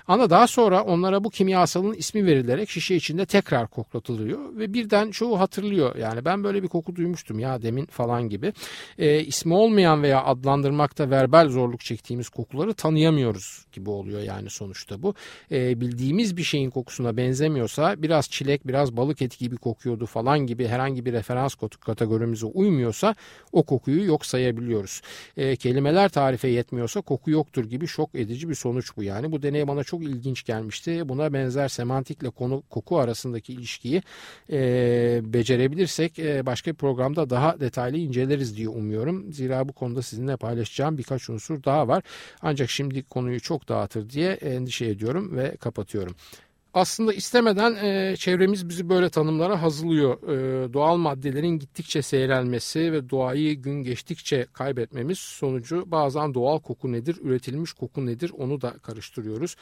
Ama 0.08 0.30
daha 0.30 0.48
sonra 0.48 0.84
onlara 0.84 1.24
bu 1.24 1.30
kimyasalın 1.30 1.94
ismi 1.94 2.26
verilerek 2.26 2.70
şişe 2.70 2.96
içinde 2.96 3.26
tekrar 3.26 3.68
koklatılıyor 3.68 4.56
ve 4.58 4.74
birden 4.74 5.12
çoğu 5.12 5.40
hatırlıyor. 5.40 5.96
Yani 5.96 6.26
ben 6.26 6.44
böyle 6.44 6.64
bir 6.64 6.68
koku 6.68 6.96
duymuştum 6.96 7.40
ya 7.40 7.62
demin 7.62 7.86
falan 7.86 8.30
gibi. 8.30 8.54
E, 8.98 9.20
ismi 9.20 9.54
olmayan 9.54 10.04
veya 10.04 10.24
adlandırmakta 10.24 11.10
verbal 11.10 11.50
zorluk 11.50 11.80
çektiğimiz 11.80 12.30
kokuları 12.30 12.74
tanıyamıyoruz 12.74 13.66
gibi 13.72 13.90
oluyor 13.90 14.22
yani 14.22 14.50
sonuçta 14.50 15.02
bu. 15.02 15.14
E, 15.52 15.82
bildiğimiz 15.82 16.25
yediğimiz 16.26 16.38
bir 16.38 16.44
şeyin 16.44 16.70
kokusuna 16.70 17.18
benzemiyorsa 17.18 17.96
biraz 17.98 18.30
çilek 18.30 18.68
biraz 18.68 18.92
balık 18.92 19.22
eti 19.22 19.38
gibi 19.38 19.58
kokuyordu 19.58 20.06
falan 20.06 20.40
gibi 20.40 20.68
herhangi 20.68 21.06
bir 21.06 21.14
referans 21.14 21.56
kategorimize 21.86 22.46
uymuyorsa 22.46 23.16
o 23.52 23.64
kokuyu 23.64 24.06
yok 24.06 24.26
sayabiliyoruz. 24.26 25.02
E, 25.38 25.56
kelimeler 25.56 26.10
tarife 26.10 26.48
yetmiyorsa 26.48 27.02
koku 27.02 27.32
yoktur 27.32 27.66
gibi 27.66 27.88
şok 27.88 28.10
edici 28.16 28.50
bir 28.50 28.56
sonuç 28.56 28.98
bu 28.98 29.04
yani. 29.04 29.32
Bu 29.32 29.42
deney 29.42 29.68
bana 29.68 29.84
çok 29.84 30.04
ilginç 30.04 30.44
gelmişti. 30.46 31.10
Buna 31.10 31.34
benzer 31.34 31.68
semantikle 31.68 32.30
konu 32.30 32.64
koku 32.70 33.00
arasındaki 33.00 33.54
ilişkiyi 33.54 34.02
e, 34.52 35.22
becerebilirsek 35.24 36.20
e, 36.20 36.46
başka 36.46 36.72
bir 36.72 36.78
programda 36.78 37.30
daha 37.30 37.60
detaylı 37.60 37.98
inceleriz 37.98 38.58
diye 38.58 38.70
umuyorum. 38.70 39.34
Zira 39.34 39.68
bu 39.70 39.74
konuda 39.74 40.02
sizinle 40.02 40.38
paylaşacağım 40.38 40.98
birkaç 40.98 41.30
unsur 41.30 41.64
daha 41.64 41.88
var. 41.88 42.04
Ancak 42.42 42.70
şimdi 42.70 43.04
konuyu 43.04 43.40
çok 43.40 43.70
dağıtır 43.70 44.10
diye 44.10 44.32
endişe 44.32 44.86
ediyorum 44.86 45.38
ve 45.38 45.56
kapatıyorum. 45.56 46.15
Aslında 46.76 47.14
istemeden 47.14 47.76
e, 47.76 48.16
çevremiz 48.16 48.70
bizi 48.70 48.90
böyle 48.90 49.10
tanımlara 49.10 49.62
hazırlıyor. 49.62 50.24
E, 50.24 50.74
doğal 50.74 50.98
maddelerin 50.98 51.60
gittikçe 51.60 52.02
seyrelmesi 52.02 52.92
ve 52.94 53.10
doğayı 53.10 53.56
gün 53.56 53.84
geçtikçe 53.84 54.46
kaybetmemiz 54.54 55.20
sonucu 55.20 55.92
bazen 55.92 56.34
doğal 56.34 56.60
koku 56.60 56.92
nedir, 56.92 57.18
üretilmiş 57.22 57.74
koku 57.74 58.06
nedir 58.06 58.32
onu 58.38 58.62
da 58.62 58.74
karıştırıyoruz. 58.82 59.56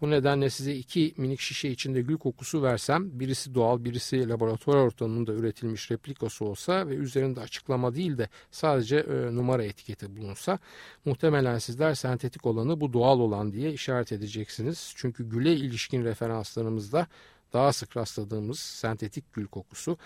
Bu 0.00 0.10
nedenle 0.10 0.50
size 0.50 0.74
iki 0.74 1.14
minik 1.16 1.40
şişe 1.40 1.68
içinde 1.68 2.02
gül 2.02 2.18
kokusu 2.18 2.62
versem 2.62 3.20
birisi 3.20 3.54
doğal 3.54 3.84
birisi 3.84 4.28
laboratuvar 4.28 4.76
ortamında 4.76 5.32
üretilmiş 5.32 5.90
replikası 5.90 6.44
olsa 6.44 6.88
ve 6.88 6.94
üzerinde 6.94 7.40
açıklama 7.40 7.94
değil 7.94 8.18
de 8.18 8.28
sadece 8.50 8.96
e, 8.96 9.34
numara 9.34 9.64
etiketi 9.64 10.16
bulunsa 10.16 10.58
muhtemelen 11.04 11.58
sizler 11.58 11.94
sentetik 11.94 12.46
olanı 12.46 12.80
bu 12.80 12.92
doğal 12.92 13.20
olan 13.20 13.52
diye 13.52 13.72
işaret 13.72 14.12
edeceksiniz. 14.12 14.92
Çünkü 14.96 15.28
güle 15.28 15.52
ilişkin 15.52 16.04
referanslarımızda 16.04 17.06
daha 17.52 17.72
sık 17.72 17.96
rastladığımız 17.96 18.58
sentetik 18.58 19.32
gül 19.32 19.46
kokusu 19.46 19.98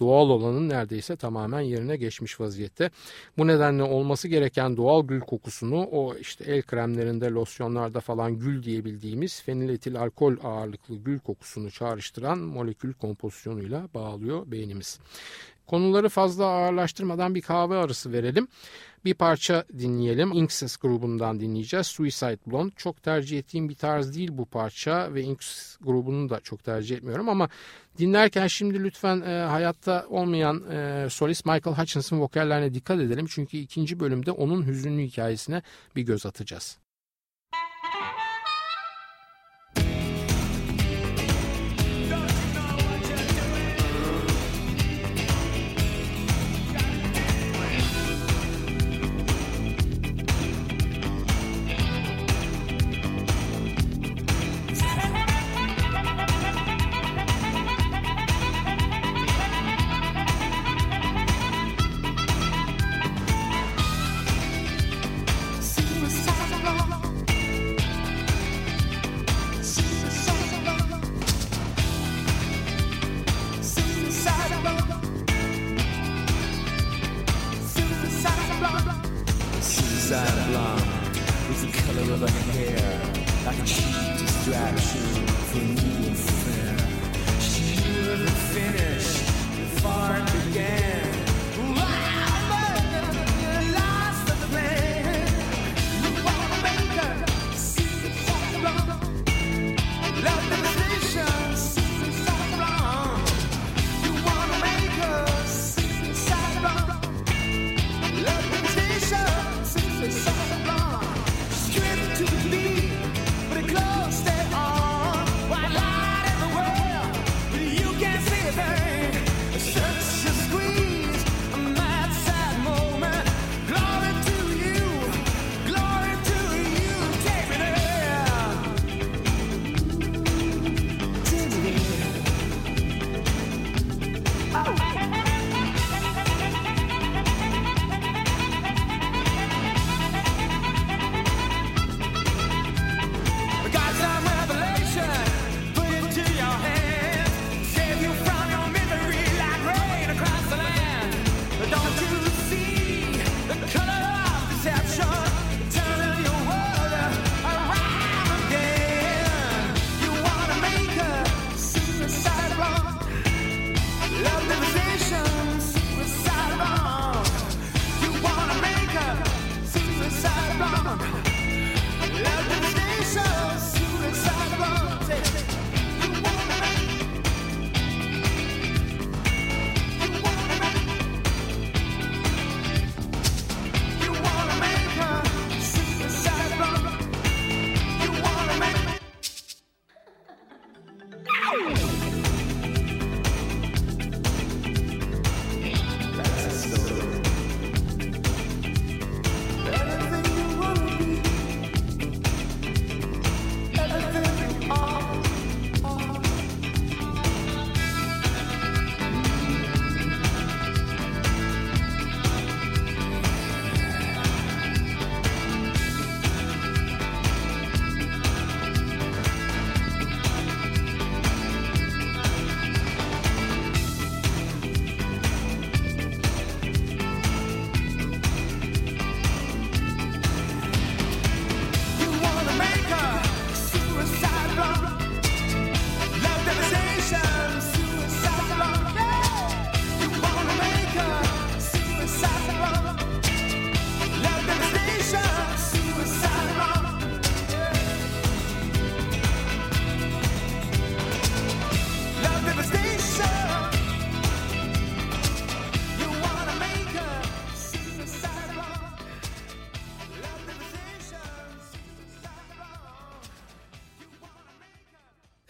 doğal 0.00 0.30
olanın 0.30 0.68
neredeyse 0.68 1.16
tamamen 1.16 1.60
yerine 1.60 1.96
geçmiş 1.96 2.40
vaziyette. 2.40 2.90
Bu 3.38 3.46
nedenle 3.46 3.82
olması 3.82 4.28
gereken 4.28 4.76
doğal 4.76 5.06
gül 5.06 5.20
kokusunu 5.20 5.82
o 5.82 6.14
işte 6.14 6.44
el 6.44 6.62
kremlerinde, 6.62 7.26
losyonlarda 7.30 8.00
falan 8.00 8.38
gül 8.38 8.62
diyebildiğimiz 8.62 9.42
feniletil 9.42 10.00
alkol 10.00 10.36
ağırlıklı 10.42 10.96
gül 10.96 11.18
kokusunu 11.18 11.70
çağrıştıran 11.70 12.38
molekül 12.38 12.92
kompozisyonuyla 12.92 13.88
bağlıyor 13.94 14.50
beynimiz. 14.50 14.98
Konuları 15.66 16.08
fazla 16.08 16.44
ağırlaştırmadan 16.44 17.34
bir 17.34 17.42
kahve 17.42 17.76
arası 17.76 18.12
verelim. 18.12 18.48
Bir 19.04 19.14
parça 19.14 19.64
dinleyelim. 19.78 20.32
Inksys 20.32 20.76
grubundan 20.76 21.40
dinleyeceğiz. 21.40 21.86
Suicide 21.86 22.38
Blonde. 22.46 22.72
Çok 22.76 23.02
tercih 23.02 23.38
ettiğim 23.38 23.68
bir 23.68 23.74
tarz 23.74 24.16
değil 24.16 24.30
bu 24.32 24.46
parça 24.46 25.14
ve 25.14 25.22
Inks 25.22 25.76
grubunu 25.80 26.30
da 26.30 26.40
çok 26.40 26.64
tercih 26.64 26.96
etmiyorum 26.96 27.28
ama 27.28 27.48
dinlerken 27.98 28.46
şimdi 28.46 28.84
lütfen 28.84 29.20
e, 29.20 29.44
hayatta 29.44 30.06
olmayan 30.08 30.70
e, 30.70 31.06
solist 31.10 31.46
Michael 31.46 31.76
Hutchinson 31.76 32.20
vokallerine 32.20 32.74
dikkat 32.74 33.00
edelim. 33.00 33.26
Çünkü 33.28 33.56
ikinci 33.56 34.00
bölümde 34.00 34.30
onun 34.30 34.66
hüzünlü 34.66 35.02
hikayesine 35.02 35.62
bir 35.96 36.02
göz 36.02 36.26
atacağız. 36.26 36.78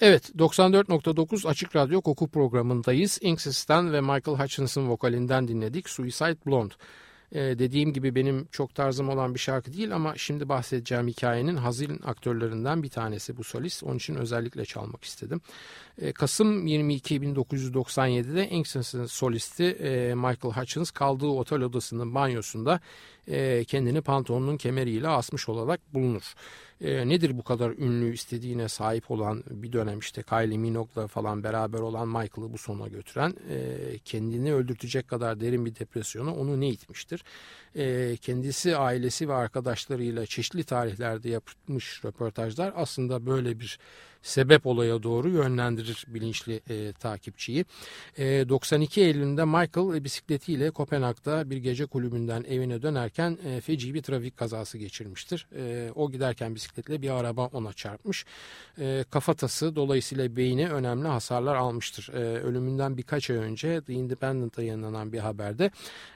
Evet 0.01 0.31
94.9 0.39 1.49
Açık 1.49 1.77
Radyo 1.77 2.01
Koku 2.01 2.29
programındayız. 2.29 3.19
Inksys'ten 3.21 3.93
ve 3.93 4.01
Michael 4.01 4.39
Hutchinson 4.39 4.89
vokalinden 4.89 5.49
dinledik 5.49 5.89
Suicide 5.89 6.37
Blonde. 6.47 6.75
Ee, 7.33 7.39
dediğim 7.39 7.93
gibi 7.93 8.15
benim 8.15 8.49
çok 8.51 8.75
tarzım 8.75 9.09
olan 9.09 9.35
bir 9.35 9.39
şarkı 9.39 9.73
değil 9.73 9.95
ama 9.95 10.17
şimdi 10.17 10.49
bahsedeceğim 10.49 11.09
hikayenin 11.09 11.57
hazin 11.57 12.01
aktörlerinden 12.05 12.83
bir 12.83 12.89
tanesi 12.89 13.37
bu 13.37 13.45
solist. 13.45 13.83
Onun 13.83 13.97
için 13.97 14.15
özellikle 14.15 14.65
çalmak 14.65 15.05
istedim. 15.05 15.41
Ee, 16.03 16.13
Kasım 16.13 16.67
22 16.67 17.17
1997'de 17.21 18.49
Inksys'ın 18.49 19.07
solisti 19.07 19.65
e, 19.65 20.15
Michael 20.15 20.55
Hutchins 20.55 20.91
kaldığı 20.91 21.27
otel 21.27 21.61
odasının 21.61 22.15
banyosunda 22.15 22.81
e, 23.29 23.65
kendini 23.65 24.01
pantolonun 24.01 24.57
kemeriyle 24.57 25.09
asmış 25.09 25.49
olarak 25.49 25.95
bulunur. 25.95 26.35
E, 26.81 27.09
nedir 27.09 27.39
bu 27.39 27.43
kadar 27.43 27.71
ünlü 27.71 28.15
istediğine 28.15 28.69
sahip 28.69 29.11
olan 29.11 29.45
bir 29.51 29.73
dönem 29.73 29.99
işte 29.99 30.23
Kylie 30.23 30.59
Minogue'la 30.59 31.07
falan 31.07 31.45
beraber 31.45 31.79
olan 31.79 32.09
Michael'ı 32.09 32.53
bu 32.53 32.59
sona 32.59 32.89
götüren 32.89 33.35
e, 33.51 33.99
kendini 34.05 34.55
öldürtecek 34.55 35.09
kadar 35.09 35.41
derin 35.41 35.67
bir 35.67 35.75
depresyona 35.75 36.35
onu 36.35 36.61
ne 36.61 36.69
itmiştir? 36.69 37.25
E, 37.75 38.17
kendisi, 38.17 38.77
ailesi 38.77 39.29
ve 39.29 39.35
arkadaşlarıyla 39.35 40.27
çeşitli 40.27 40.65
tarihlerde 40.65 41.29
yapmış 41.29 42.05
röportajlar 42.05 42.73
aslında 42.77 43.27
böyle 43.27 43.61
bir 43.61 43.79
sebep 44.27 44.67
olaya 44.67 45.03
doğru 45.03 45.29
yönlendirir 45.29 46.05
bilinçli 46.09 46.61
e, 46.71 46.93
takipçiyi. 46.93 47.65
E, 48.19 48.49
92 48.49 49.01
Eylül'ünde 49.01 49.45
Michael 49.45 49.97
e, 49.97 50.05
bisikletiyle 50.05 50.71
Kopenhag'da 50.71 51.51
bir 51.51 51.57
gece 51.57 51.87
kulübünden 51.87 52.45
evine 52.49 52.83
dönerken 52.83 53.39
e, 53.45 53.61
feci 53.61 53.95
bir 53.95 54.03
trafik 54.03 54.37
kazası 54.37 54.79
geçirmiştir. 54.79 55.47
E, 55.57 55.91
o 55.95 56.11
giderken 56.11 56.55
bisikletle 56.55 57.03
bir 57.03 57.11
araba 57.11 57.47
ona 57.47 57.73
çarpmış. 57.73 58.25
E, 58.79 59.05
kafatası 59.11 59.77
dolayısıyla 59.77 60.37
beyni 60.37 60.69
önemli 60.69 61.09
hasarlar 61.09 61.55
almıştır. 61.55 62.11
E, 62.15 62.19
ölümünden 62.19 62.97
birkaç 62.97 63.31
ay 63.31 63.37
önce 63.37 63.81
The 63.81 63.93
Independent'a 63.93 64.63
yayınlanan 64.63 65.13
bir 65.13 65.19
haberde 65.19 65.71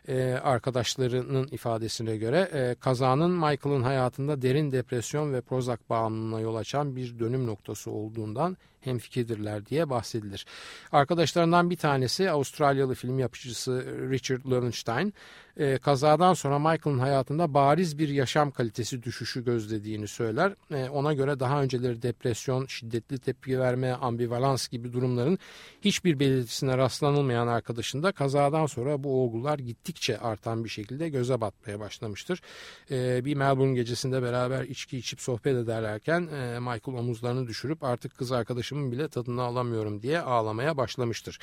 e, 0.09 0.23
arkadaşlarının 0.43 1.49
ifadesine 1.53 2.17
göre 2.17 2.51
e, 2.53 2.75
kazanın 2.81 3.31
Michael'ın 3.31 3.83
hayatında 3.83 4.43
derin 4.43 4.73
depresyon 4.73 5.33
ve 5.33 5.41
Prozac 5.41 5.81
bağımlılığına 5.91 6.41
yol 6.41 6.55
açan 6.55 6.97
bir 6.97 7.19
dönüm 7.19 7.47
noktası 7.47 7.91
olduğundan 8.01 8.57
hemfikirdirler 8.81 9.67
diye 9.67 9.91
bahsedilir. 9.91 10.47
Arkadaşlarından 10.93 11.71
bir 11.71 11.77
tanesi 11.77 12.31
Avustralyalı 12.31 12.95
film 12.95 13.19
yapıcısı 13.19 13.85
Richard 14.11 14.45
Lowenstein 14.45 15.15
e, 15.61 15.79
kazadan 15.79 16.35
sonra 16.35 16.59
Michael'ın 16.59 16.99
hayatında 16.99 17.55
bariz 17.55 17.99
bir 17.99 18.09
yaşam 18.09 18.51
kalitesi 18.51 19.03
düşüşü 19.03 19.45
gözlediğini 19.45 20.09
söyler. 20.09 20.55
E, 20.71 20.89
ona 20.89 21.13
göre 21.15 21.41
daha 21.41 21.63
önceleri 21.63 22.03
depresyon, 22.03 22.67
şiddetli 22.67 23.19
tepki 23.19 23.61
verme, 23.61 23.93
ambivalans 23.93 24.69
gibi 24.69 24.93
durumların 24.93 25.39
hiçbir 25.83 26.21
belirtisine 26.21 26.79
rastlanılmayan 26.79 27.47
arkadaşında 27.47 28.13
kazadan 28.13 28.67
sonra 28.67 29.05
bu 29.05 29.23
olgular 29.23 29.59
gittikçe 29.59 30.19
artan 30.19 30.65
bir 30.65 30.69
şekilde 30.69 31.09
göze 31.09 31.41
batmaya 31.41 31.81
başlamıştır. 31.81 32.43
E, 32.91 33.25
bir 33.25 33.35
Melbourne 33.35 33.75
gecesinde 33.75 34.23
beraber 34.23 34.65
içki 34.65 34.99
içip 34.99 35.21
sohbet 35.21 35.57
ederlerken 35.57 36.23
Michael 36.63 36.99
omuzlarını 36.99 37.49
düşürüp 37.49 37.85
artık 37.85 38.19
kız 38.19 38.33
arkadaşımın 38.71 38.93
bile 38.93 39.09
tadını 39.09 39.43
alamıyorum 39.43 40.03
diye 40.03 40.21
ağlamaya 40.21 40.77
başlamıştır. 40.77 41.39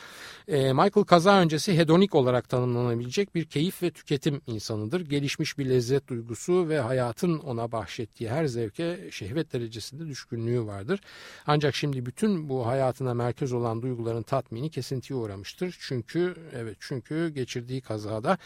E, 0.47 0.73
Michael 0.73 1.05
kaza 1.05 1.39
öncesi 1.39 1.77
hedonik 1.77 2.15
olarak 2.15 2.49
tanımlanabilecek 2.49 3.35
bir 3.35 3.45
keyif 3.45 3.83
ve 3.83 3.91
tüketim 3.91 4.41
insanıdır. 4.47 5.01
Gelişmiş 5.01 5.57
bir 5.57 5.65
lezzet 5.69 6.07
duygusu 6.07 6.69
ve 6.69 6.79
hayatın 6.79 7.39
ona 7.39 7.71
bahşettiği 7.71 8.29
her 8.29 8.45
zevke 8.45 9.09
şehvet 9.11 9.53
derecesinde 9.53 10.07
düşkünlüğü 10.07 10.65
vardır. 10.65 10.99
Ancak 11.47 11.75
şimdi 11.75 12.05
bütün 12.05 12.49
bu 12.49 12.65
hayatına 12.67 13.13
merkez 13.13 13.53
olan 13.53 13.81
duyguların 13.81 14.23
tatmini 14.23 14.69
kesintiye 14.69 15.19
uğramıştır. 15.19 15.77
Çünkü 15.79 16.35
evet 16.53 16.77
çünkü 16.79 17.29
geçirdiği 17.29 17.81
kazada 17.81 18.37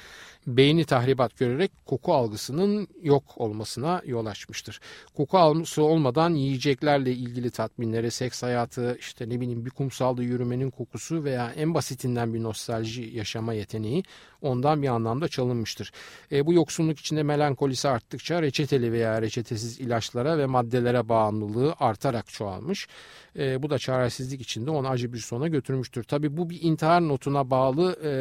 beyni 0.47 0.85
tahribat 0.85 1.37
görerek 1.37 1.71
koku 1.85 2.13
algısının 2.13 2.87
yok 3.01 3.23
olmasına 3.37 4.01
yol 4.05 4.25
açmıştır. 4.25 4.79
Koku 5.15 5.37
algısı 5.37 5.83
olmadan 5.83 6.33
yiyeceklerle 6.35 7.11
ilgili 7.11 7.51
tatminlere, 7.51 8.11
seks 8.11 8.43
hayatı, 8.43 8.70
işte 8.99 9.29
ne 9.29 9.41
bileyim 9.41 9.65
bir 9.65 9.69
kumsalda 9.69 10.23
yürümenin 10.23 10.69
kokusu 10.69 11.23
veya 11.23 11.51
en 11.51 11.73
basitinden 11.73 12.33
bir 12.33 12.43
nostalji 12.43 13.11
yaşama 13.13 13.53
yeteneği 13.53 14.03
ondan 14.41 14.81
bir 14.81 14.87
anlamda 14.87 15.27
çalınmıştır. 15.27 15.91
E, 16.31 16.45
bu 16.45 16.53
yoksunluk 16.53 16.99
içinde 16.99 17.23
melankolisi 17.23 17.89
arttıkça 17.89 18.41
reçeteli 18.41 18.91
veya 18.91 19.21
reçetesiz 19.21 19.79
ilaçlara 19.79 20.37
ve 20.37 20.45
maddelere 20.45 21.09
bağımlılığı 21.09 21.75
artarak 21.79 22.27
çoğalmış. 22.27 22.87
E, 23.39 23.63
bu 23.63 23.69
da 23.69 23.79
çaresizlik 23.79 24.41
içinde 24.41 24.71
onu 24.71 24.87
acı 24.87 25.13
bir 25.13 25.19
sona 25.19 25.47
götürmüştür. 25.47 26.03
Tabi 26.03 26.37
bu 26.37 26.49
bir 26.49 26.61
intihar 26.61 27.07
notuna 27.07 27.49
bağlı 27.49 27.95
e, 28.03 28.11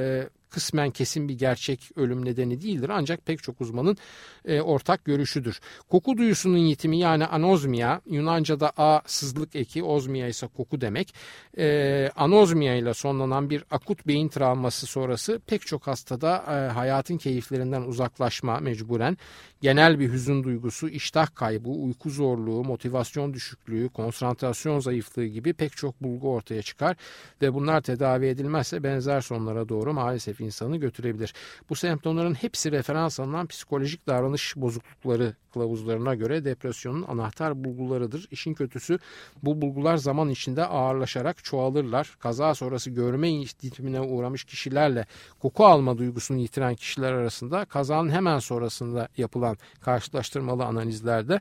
kısmen 0.51 0.91
kesin 0.91 1.29
bir 1.29 1.39
gerçek 1.39 1.91
ölüm 1.97 2.25
nedeni 2.25 2.63
değildir 2.63 2.91
ancak 2.93 3.27
pek 3.27 3.43
çok 3.43 3.61
uzmanın 3.61 3.97
e, 4.45 4.61
ortak 4.61 5.05
görüşüdür. 5.05 5.61
Koku 5.89 6.19
duyusunun 6.19 6.59
yitimi 6.59 6.99
yani 6.99 7.27
anozmia 7.27 8.01
Yunanca'da 8.07 8.73
a 8.77 9.01
sızlık 9.07 9.57
eki 9.57 9.83
ozmia 9.83 10.27
ise 10.27 10.47
koku 10.47 10.81
demek. 10.81 11.15
E, 11.59 12.11
anozmia 12.17 12.75
ile 12.75 12.95
sonlanan 12.95 13.51
bir 13.51 13.65
akut 13.71 14.07
beyin 14.07 14.29
travması 14.29 14.87
sonrası 14.87 15.41
pek 15.47 15.67
çok 15.67 15.89
hastada 16.11 16.45
e, 16.49 16.73
hayatın 16.73 17.17
keyiflerinden 17.17 17.83
uzaklaşma 17.83 18.61
mecburen 18.61 19.17
genel 19.61 19.99
bir 19.99 20.13
hüzün 20.13 20.45
duygusu, 20.45 20.89
iştah 20.89 21.35
kaybı, 21.35 21.69
uyku 21.69 22.11
zorluğu, 22.11 22.65
motivasyon 22.65 23.35
düşüklüğü, 23.35 23.89
konsantrasyon 23.89 24.79
zayıflığı 24.81 25.27
gibi 25.27 25.53
pek 25.53 25.77
çok 25.77 26.03
bulgu 26.03 26.33
ortaya 26.33 26.63
çıkar 26.63 26.97
ve 27.43 27.55
bunlar 27.55 27.81
tedavi 27.81 28.27
edilmezse 28.27 28.83
benzer 28.83 29.21
sonlara 29.21 29.69
doğru 29.69 29.93
maalesef 29.93 30.41
insanı 30.41 30.77
götürebilir. 30.77 31.35
Bu 31.69 31.75
semptomların 31.75 32.35
hepsi 32.35 32.73
referans 32.73 33.21
alınan 33.21 33.47
psikolojik 33.47 34.07
davranış 34.07 34.57
bozuklukları 34.57 35.35
kılavuzlarına 35.53 36.15
göre 36.15 36.45
depresyonun 36.45 37.05
anahtar 37.09 37.65
bulgularıdır. 37.65 38.29
İşin 38.31 38.55
kötüsü 38.55 38.99
bu 39.43 39.63
bulgular 39.63 39.97
zaman 39.97 40.29
içinde 40.29 40.65
ağırlaşarak 40.65 41.45
çoğalırlar. 41.45 42.17
Kaza 42.19 42.55
sonrası 42.55 42.91
görme 42.91 43.31
ihtimine 43.31 44.01
uğramış 44.01 44.45
kişilerle 44.45 45.07
koku 45.39 45.67
alma 45.67 45.99
duygusunu 46.01 46.39
yitiren 46.39 46.75
kişiler 46.75 47.13
arasında 47.13 47.65
kazanın 47.65 48.11
hemen 48.11 48.39
sonrasında 48.39 49.09
yapılan 49.17 49.57
karşılaştırmalı 49.81 50.65
analizlerde 50.65 51.41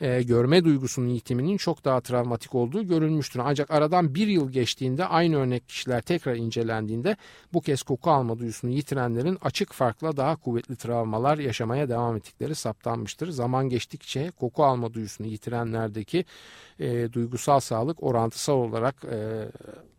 e, 0.00 0.22
görme 0.22 0.64
duygusunun 0.64 1.08
yitiminin 1.08 1.56
çok 1.56 1.84
daha 1.84 2.00
travmatik 2.00 2.54
olduğu 2.54 2.82
görülmüştür. 2.82 3.40
Ancak 3.44 3.70
aradan 3.70 4.14
bir 4.14 4.26
yıl 4.26 4.50
geçtiğinde 4.50 5.04
aynı 5.04 5.36
örnek 5.36 5.68
kişiler 5.68 6.00
tekrar 6.00 6.36
incelendiğinde 6.36 7.16
bu 7.52 7.60
kez 7.60 7.82
koku 7.82 8.10
alma 8.10 8.38
duygusunu 8.38 8.70
yitirenlerin 8.70 9.38
açık 9.42 9.72
farkla 9.72 10.16
daha 10.16 10.36
kuvvetli 10.36 10.76
travmalar 10.76 11.38
yaşamaya 11.38 11.88
devam 11.88 12.16
ettikleri 12.16 12.54
saptanmıştır. 12.54 13.30
Zaman 13.30 13.68
geçtikçe 13.68 14.30
koku 14.30 14.64
alma 14.64 14.94
duygusunu 14.94 15.26
yitirenlerdeki 15.26 16.24
e, 16.78 17.12
duygusal 17.12 17.60
sağlık 17.60 18.02
orantısal 18.02 18.54
olarak 18.54 19.04
e, 19.04 19.48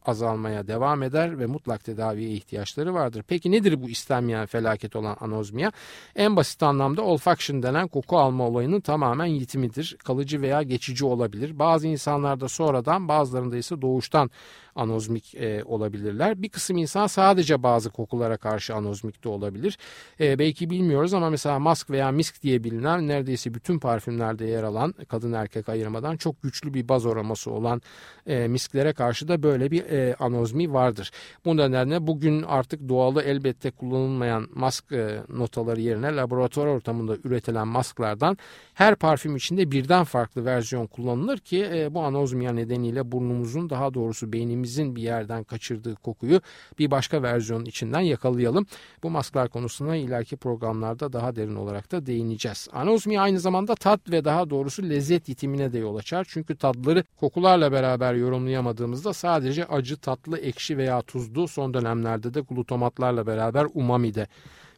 azalmaya 0.05 0.67
devam 0.67 1.03
eder 1.03 1.39
ve 1.39 1.45
mutlak 1.45 1.83
tedaviye 1.83 2.29
ihtiyaçları 2.29 2.93
vardır. 2.93 3.23
Peki 3.27 3.51
nedir 3.51 3.81
bu 3.81 3.89
istenmeyen 3.89 4.45
felaket 4.45 4.95
olan 4.95 5.17
anozmiya? 5.19 5.71
En 6.15 6.35
basit 6.35 6.63
anlamda 6.63 7.01
olfaction 7.01 7.63
denen 7.63 7.87
koku 7.87 8.17
alma 8.17 8.47
olayının 8.47 8.79
tamamen 8.81 9.25
yitimidir. 9.25 9.97
Kalıcı 10.03 10.41
veya 10.41 10.63
geçici 10.63 11.05
olabilir. 11.05 11.59
Bazı 11.59 11.87
insanlarda 11.87 12.47
sonradan 12.47 13.07
bazılarında 13.07 13.57
ise 13.57 13.81
doğuştan 13.81 14.31
anozmik 14.75 15.35
e, 15.35 15.63
olabilirler. 15.63 16.41
Bir 16.41 16.49
kısım 16.49 16.77
insan 16.77 17.07
sadece 17.07 17.63
bazı 17.63 17.89
kokulara 17.89 18.37
karşı 18.37 18.75
anozmik 18.75 19.23
de 19.23 19.29
olabilir. 19.29 19.77
E, 20.19 20.39
belki 20.39 20.69
bilmiyoruz 20.69 21.13
ama 21.13 21.29
mesela 21.29 21.59
mask 21.59 21.89
veya 21.89 22.11
misk 22.11 22.43
diye 22.43 22.63
bilinen 22.63 23.07
neredeyse 23.07 23.53
bütün 23.53 23.79
parfümlerde 23.79 24.45
yer 24.45 24.63
alan 24.63 24.93
kadın 25.07 25.33
erkek 25.33 25.69
ayırmadan 25.69 26.17
çok 26.17 26.43
güçlü 26.43 26.73
bir 26.73 26.89
baz 26.89 27.05
aroması 27.05 27.51
olan 27.51 27.81
e, 28.27 28.47
misklere 28.47 28.93
karşı 28.93 29.27
da 29.27 29.43
böyle 29.43 29.71
bir 29.71 29.83
e, 29.85 30.15
anozmi 30.15 30.73
vardır. 30.73 31.11
Bu 31.45 31.57
nedenle 31.57 32.07
bugün 32.07 32.43
artık 32.43 32.89
doğalı 32.89 33.21
elbette 33.21 33.71
kullanılmayan 33.71 34.47
mask 34.55 34.91
e, 34.91 35.19
notaları 35.29 35.81
yerine 35.81 36.15
laboratuvar 36.15 36.67
ortamında 36.67 37.17
üretilen 37.23 37.67
masklardan 37.67 38.37
her 38.73 38.95
parfüm 38.95 39.35
içinde 39.35 39.71
birden 39.71 40.03
farklı 40.03 40.45
versiyon 40.45 40.87
kullanılır 40.87 41.37
ki 41.37 41.69
e, 41.73 41.93
bu 41.93 42.01
anozmiya 42.01 42.53
nedeniyle 42.53 43.11
burnumuzun 43.11 43.69
daha 43.69 43.93
doğrusu 43.93 44.33
beynimizin 44.33 44.60
bir 44.95 45.01
yerden 45.01 45.43
kaçırdığı 45.43 45.95
kokuyu 45.95 46.41
bir 46.79 46.91
başka 46.91 47.23
versiyonun 47.23 47.65
içinden 47.65 48.01
yakalayalım. 48.01 48.65
Bu 49.03 49.09
masklar 49.09 49.49
konusuna 49.49 49.95
ileriki 49.95 50.37
programlarda 50.37 51.13
daha 51.13 51.35
derin 51.35 51.55
olarak 51.55 51.91
da 51.91 52.05
değineceğiz. 52.05 52.67
Anozmiya 52.73 53.21
aynı 53.21 53.39
zamanda 53.39 53.75
tat 53.75 53.99
ve 54.11 54.25
daha 54.25 54.49
doğrusu 54.49 54.89
lezzet 54.89 55.29
yitimine 55.29 55.73
de 55.73 55.77
yol 55.77 55.95
açar. 55.95 56.27
Çünkü 56.29 56.55
tadları 56.55 57.03
kokularla 57.19 57.71
beraber 57.71 58.13
yorumlayamadığımızda 58.13 59.13
sadece 59.13 59.65
acı, 59.65 59.97
tatlı, 59.97 60.37
ekşi 60.37 60.77
veya 60.77 61.01
tuzlu 61.01 61.47
son 61.47 61.73
dönemlerde 61.73 62.33
de 62.33 62.41
glutamatlarla 62.41 63.27
beraber 63.27 63.67
umami 63.73 64.13
de 64.13 64.27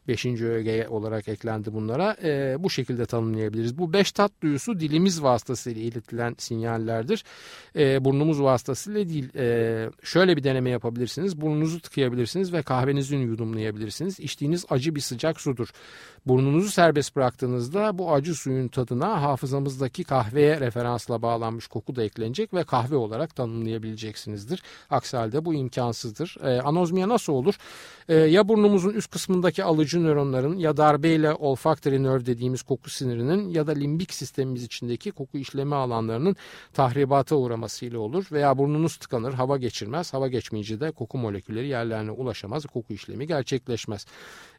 Beşinci 0.08 0.46
öge 0.46 0.88
olarak 0.88 1.28
eklendi 1.28 1.72
bunlara. 1.72 2.16
E, 2.22 2.56
bu 2.58 2.70
şekilde 2.70 3.06
tanımlayabiliriz. 3.06 3.78
Bu 3.78 3.92
beş 3.92 4.12
tat 4.12 4.32
duyusu 4.42 4.80
dilimiz 4.80 5.22
vasıtasıyla 5.22 5.82
iletilen 5.82 6.34
sinyallerdir. 6.38 7.24
E, 7.76 8.04
burnumuz 8.04 8.42
vasıtasıyla 8.42 9.08
değil. 9.08 9.28
E, 9.36 9.90
şöyle 10.02 10.36
bir 10.36 10.44
deneme 10.44 10.70
yapabilirsiniz. 10.70 11.40
Burnunuzu 11.40 11.80
tıkayabilirsiniz 11.80 12.52
ve 12.52 12.62
kahvenizi 12.62 13.16
yudumlayabilirsiniz. 13.16 14.20
İçtiğiniz 14.20 14.64
acı 14.70 14.94
bir 14.94 15.00
sıcak 15.00 15.40
sudur. 15.40 15.68
Burnunuzu 16.26 16.70
serbest 16.70 17.16
bıraktığınızda 17.16 17.98
bu 17.98 18.12
acı 18.12 18.34
suyun 18.34 18.68
tadına 18.68 19.22
hafızamızdaki 19.22 20.04
kahveye 20.04 20.60
referansla 20.60 21.22
bağlanmış 21.22 21.66
koku 21.66 21.96
da 21.96 22.04
eklenecek 22.04 22.54
ve 22.54 22.64
kahve 22.64 22.96
olarak 22.96 23.36
tanımlayabileceksinizdir. 23.36 24.62
Aksi 24.90 25.16
halde 25.16 25.44
bu 25.44 25.54
imkansızdır. 25.54 26.36
E, 26.42 26.60
anozmiya 26.60 27.08
nasıl 27.08 27.32
olur? 27.32 27.54
E, 28.08 28.14
ya 28.14 28.48
burnumuzun 28.48 28.90
üst 28.90 29.10
kısmındaki 29.10 29.64
alıcı 29.64 29.93
duyucu 29.94 30.08
nöronların 30.08 30.56
ya 30.56 30.76
darbeyle 30.76 31.34
olfactory 31.34 32.02
nerve 32.02 32.26
dediğimiz 32.26 32.62
koku 32.62 32.90
sinirinin 32.90 33.48
ya 33.48 33.66
da 33.66 33.72
limbik 33.72 34.14
sistemimiz 34.14 34.64
içindeki 34.64 35.10
koku 35.10 35.38
işleme 35.38 35.76
alanlarının 35.76 36.36
tahribata 36.72 37.36
uğramasıyla 37.36 37.98
olur 37.98 38.26
veya 38.32 38.58
burnunuz 38.58 38.96
tıkanır, 38.96 39.32
hava 39.32 39.56
geçirmez. 39.56 40.14
Hava 40.14 40.28
geçmeyince 40.28 40.80
de 40.80 40.90
koku 40.90 41.18
molekülleri 41.18 41.68
yerlerine 41.68 42.10
ulaşamaz, 42.10 42.66
koku 42.66 42.92
işlemi 42.94 43.26
gerçekleşmez. 43.26 44.06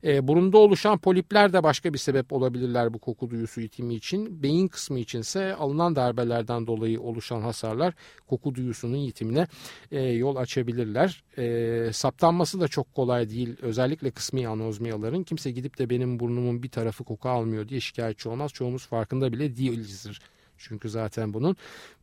E, 0.05 0.27
burunda 0.27 0.57
oluşan 0.57 0.97
polipler 0.97 1.53
de 1.53 1.63
başka 1.63 1.93
bir 1.93 1.97
sebep 1.97 2.33
olabilirler 2.33 2.93
bu 2.93 2.99
koku 2.99 3.29
duyusu 3.29 3.61
itimi 3.61 3.95
için. 3.95 4.43
Beyin 4.43 4.67
kısmı 4.67 4.99
içinse 4.99 5.55
alınan 5.55 5.95
darbelerden 5.95 6.67
dolayı 6.67 7.01
oluşan 7.01 7.41
hasarlar 7.41 7.93
koku 8.27 8.55
duyusunun 8.55 8.97
yitimine 8.97 9.47
e, 9.91 10.01
yol 10.01 10.35
açabilirler. 10.35 11.23
E, 11.37 11.93
saptanması 11.93 12.59
da 12.59 12.67
çok 12.67 12.95
kolay 12.95 13.29
değil. 13.29 13.55
Özellikle 13.61 14.11
kısmi 14.11 14.47
anozmiyaların. 14.47 15.23
Kimse 15.23 15.51
gidip 15.51 15.77
de 15.77 15.89
benim 15.89 16.19
burnumun 16.19 16.63
bir 16.63 16.69
tarafı 16.69 17.03
koku 17.03 17.29
almıyor 17.29 17.67
diye 17.67 17.79
şikayetçi 17.79 18.29
olmaz. 18.29 18.51
Çoğumuz 18.53 18.85
farkında 18.85 19.33
bile 19.33 19.57
değilizdir 19.57 20.21
çünkü 20.57 20.89
zaten 20.89 21.33
bunun. 21.33 21.55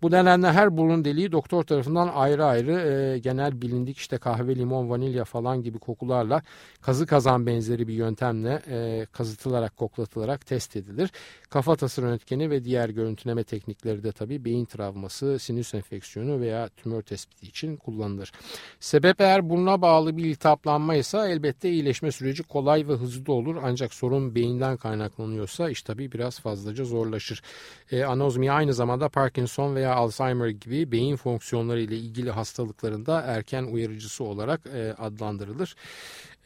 Bu 0.02 0.10
nedenle 0.10 0.52
her 0.52 0.76
burun 0.76 1.04
deliği 1.04 1.32
doktor 1.32 1.62
tarafından 1.62 2.10
ayrı 2.14 2.44
ayrı 2.44 2.72
e, 2.72 3.18
genel 3.18 3.62
bilindik 3.62 3.98
işte 3.98 4.18
kahve, 4.18 4.56
limon, 4.56 4.90
vanilya 4.90 5.24
falan 5.24 5.62
gibi 5.62 5.78
kokularla 5.78 6.42
kazı 6.80 7.06
kazan 7.06 7.46
benzeri 7.46 7.88
bir 7.88 7.94
yöntemle 7.94 8.62
e, 8.68 9.06
kazıtılarak, 9.12 9.76
koklatılarak 9.76 10.46
test 10.46 10.76
edilir. 10.76 11.10
Kafatası 11.50 12.02
röntgeni 12.02 12.50
ve 12.50 12.64
diğer 12.64 12.88
görüntüleme 12.88 13.44
teknikleri 13.44 14.02
de 14.02 14.12
tabii 14.12 14.44
beyin 14.44 14.64
travması, 14.64 15.38
sinüs 15.38 15.74
enfeksiyonu 15.74 16.40
veya 16.40 16.68
tümör 16.68 17.02
tespiti 17.02 17.46
için 17.46 17.76
kullanılır. 17.76 18.32
Sebep 18.80 19.20
eğer 19.20 19.50
buruna 19.50 19.82
bağlı 19.82 20.16
bir 20.16 20.24
iltihaplanma 20.24 20.94
ise 20.94 21.18
elbette 21.18 21.70
iyileşme 21.70 22.12
süreci 22.12 22.42
kolay 22.42 22.88
ve 22.88 22.92
hızlı 22.92 23.32
olur. 23.32 23.56
Ancak 23.62 23.94
sorun 23.94 24.34
beyinden 24.34 24.76
kaynaklanıyorsa 24.76 25.70
iş 25.70 25.82
tabii 25.82 26.12
biraz 26.12 26.40
fazlaca 26.40 26.84
zorlaşır. 26.84 27.42
E, 27.90 28.04
anozmi 28.04 28.41
aynı 28.50 28.74
zamanda 28.74 29.08
Parkinson 29.08 29.74
veya 29.74 29.94
Alzheimer 29.94 30.48
gibi 30.48 30.92
beyin 30.92 31.16
fonksiyonları 31.16 31.80
ile 31.80 31.96
ilgili 31.96 32.30
hastalıklarında 32.30 33.20
erken 33.20 33.64
uyarıcısı 33.64 34.24
olarak 34.24 34.60
e, 34.66 34.94
adlandırılır. 34.98 35.76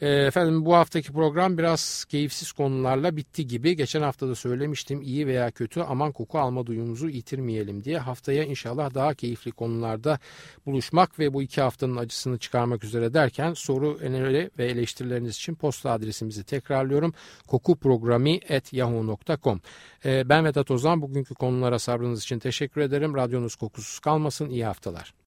E, 0.01 0.09
efendim 0.09 0.65
bu 0.65 0.75
haftaki 0.75 1.13
program 1.13 1.57
biraz 1.57 2.05
keyifsiz 2.05 2.51
konularla 2.51 3.17
bitti 3.17 3.47
gibi. 3.47 3.75
Geçen 3.75 4.01
hafta 4.01 4.27
da 4.27 4.35
söylemiştim 4.35 5.01
iyi 5.01 5.27
veya 5.27 5.51
kötü 5.51 5.81
aman 5.81 6.11
koku 6.11 6.39
alma 6.39 6.65
duyumuzu 6.65 7.09
yitirmeyelim 7.09 7.83
diye. 7.83 7.99
Haftaya 7.99 8.43
inşallah 8.43 8.93
daha 8.93 9.13
keyifli 9.13 9.51
konularda 9.51 10.19
buluşmak 10.65 11.19
ve 11.19 11.33
bu 11.33 11.43
iki 11.43 11.61
haftanın 11.61 11.95
acısını 11.95 12.37
çıkarmak 12.37 12.83
üzere 12.83 13.13
derken 13.13 13.53
soru, 13.53 13.97
öneri 13.97 14.51
ve 14.57 14.65
eleştirileriniz 14.65 15.35
için 15.35 15.55
posta 15.55 15.91
adresimizi 15.91 16.43
tekrarlıyorum. 16.43 17.13
kokuprogrami.yahoo.com 17.47 19.61
e, 20.05 20.29
Ben 20.29 20.45
Vedat 20.45 20.71
Ozan. 20.71 21.01
Bugünkü 21.01 21.35
konulara 21.35 21.79
sabrınız 21.79 22.23
için 22.23 22.39
teşekkür 22.39 22.81
ederim. 22.81 23.15
Radyonuz 23.15 23.55
kokusuz 23.55 23.99
kalmasın. 23.99 24.49
İyi 24.49 24.65
haftalar. 24.65 25.26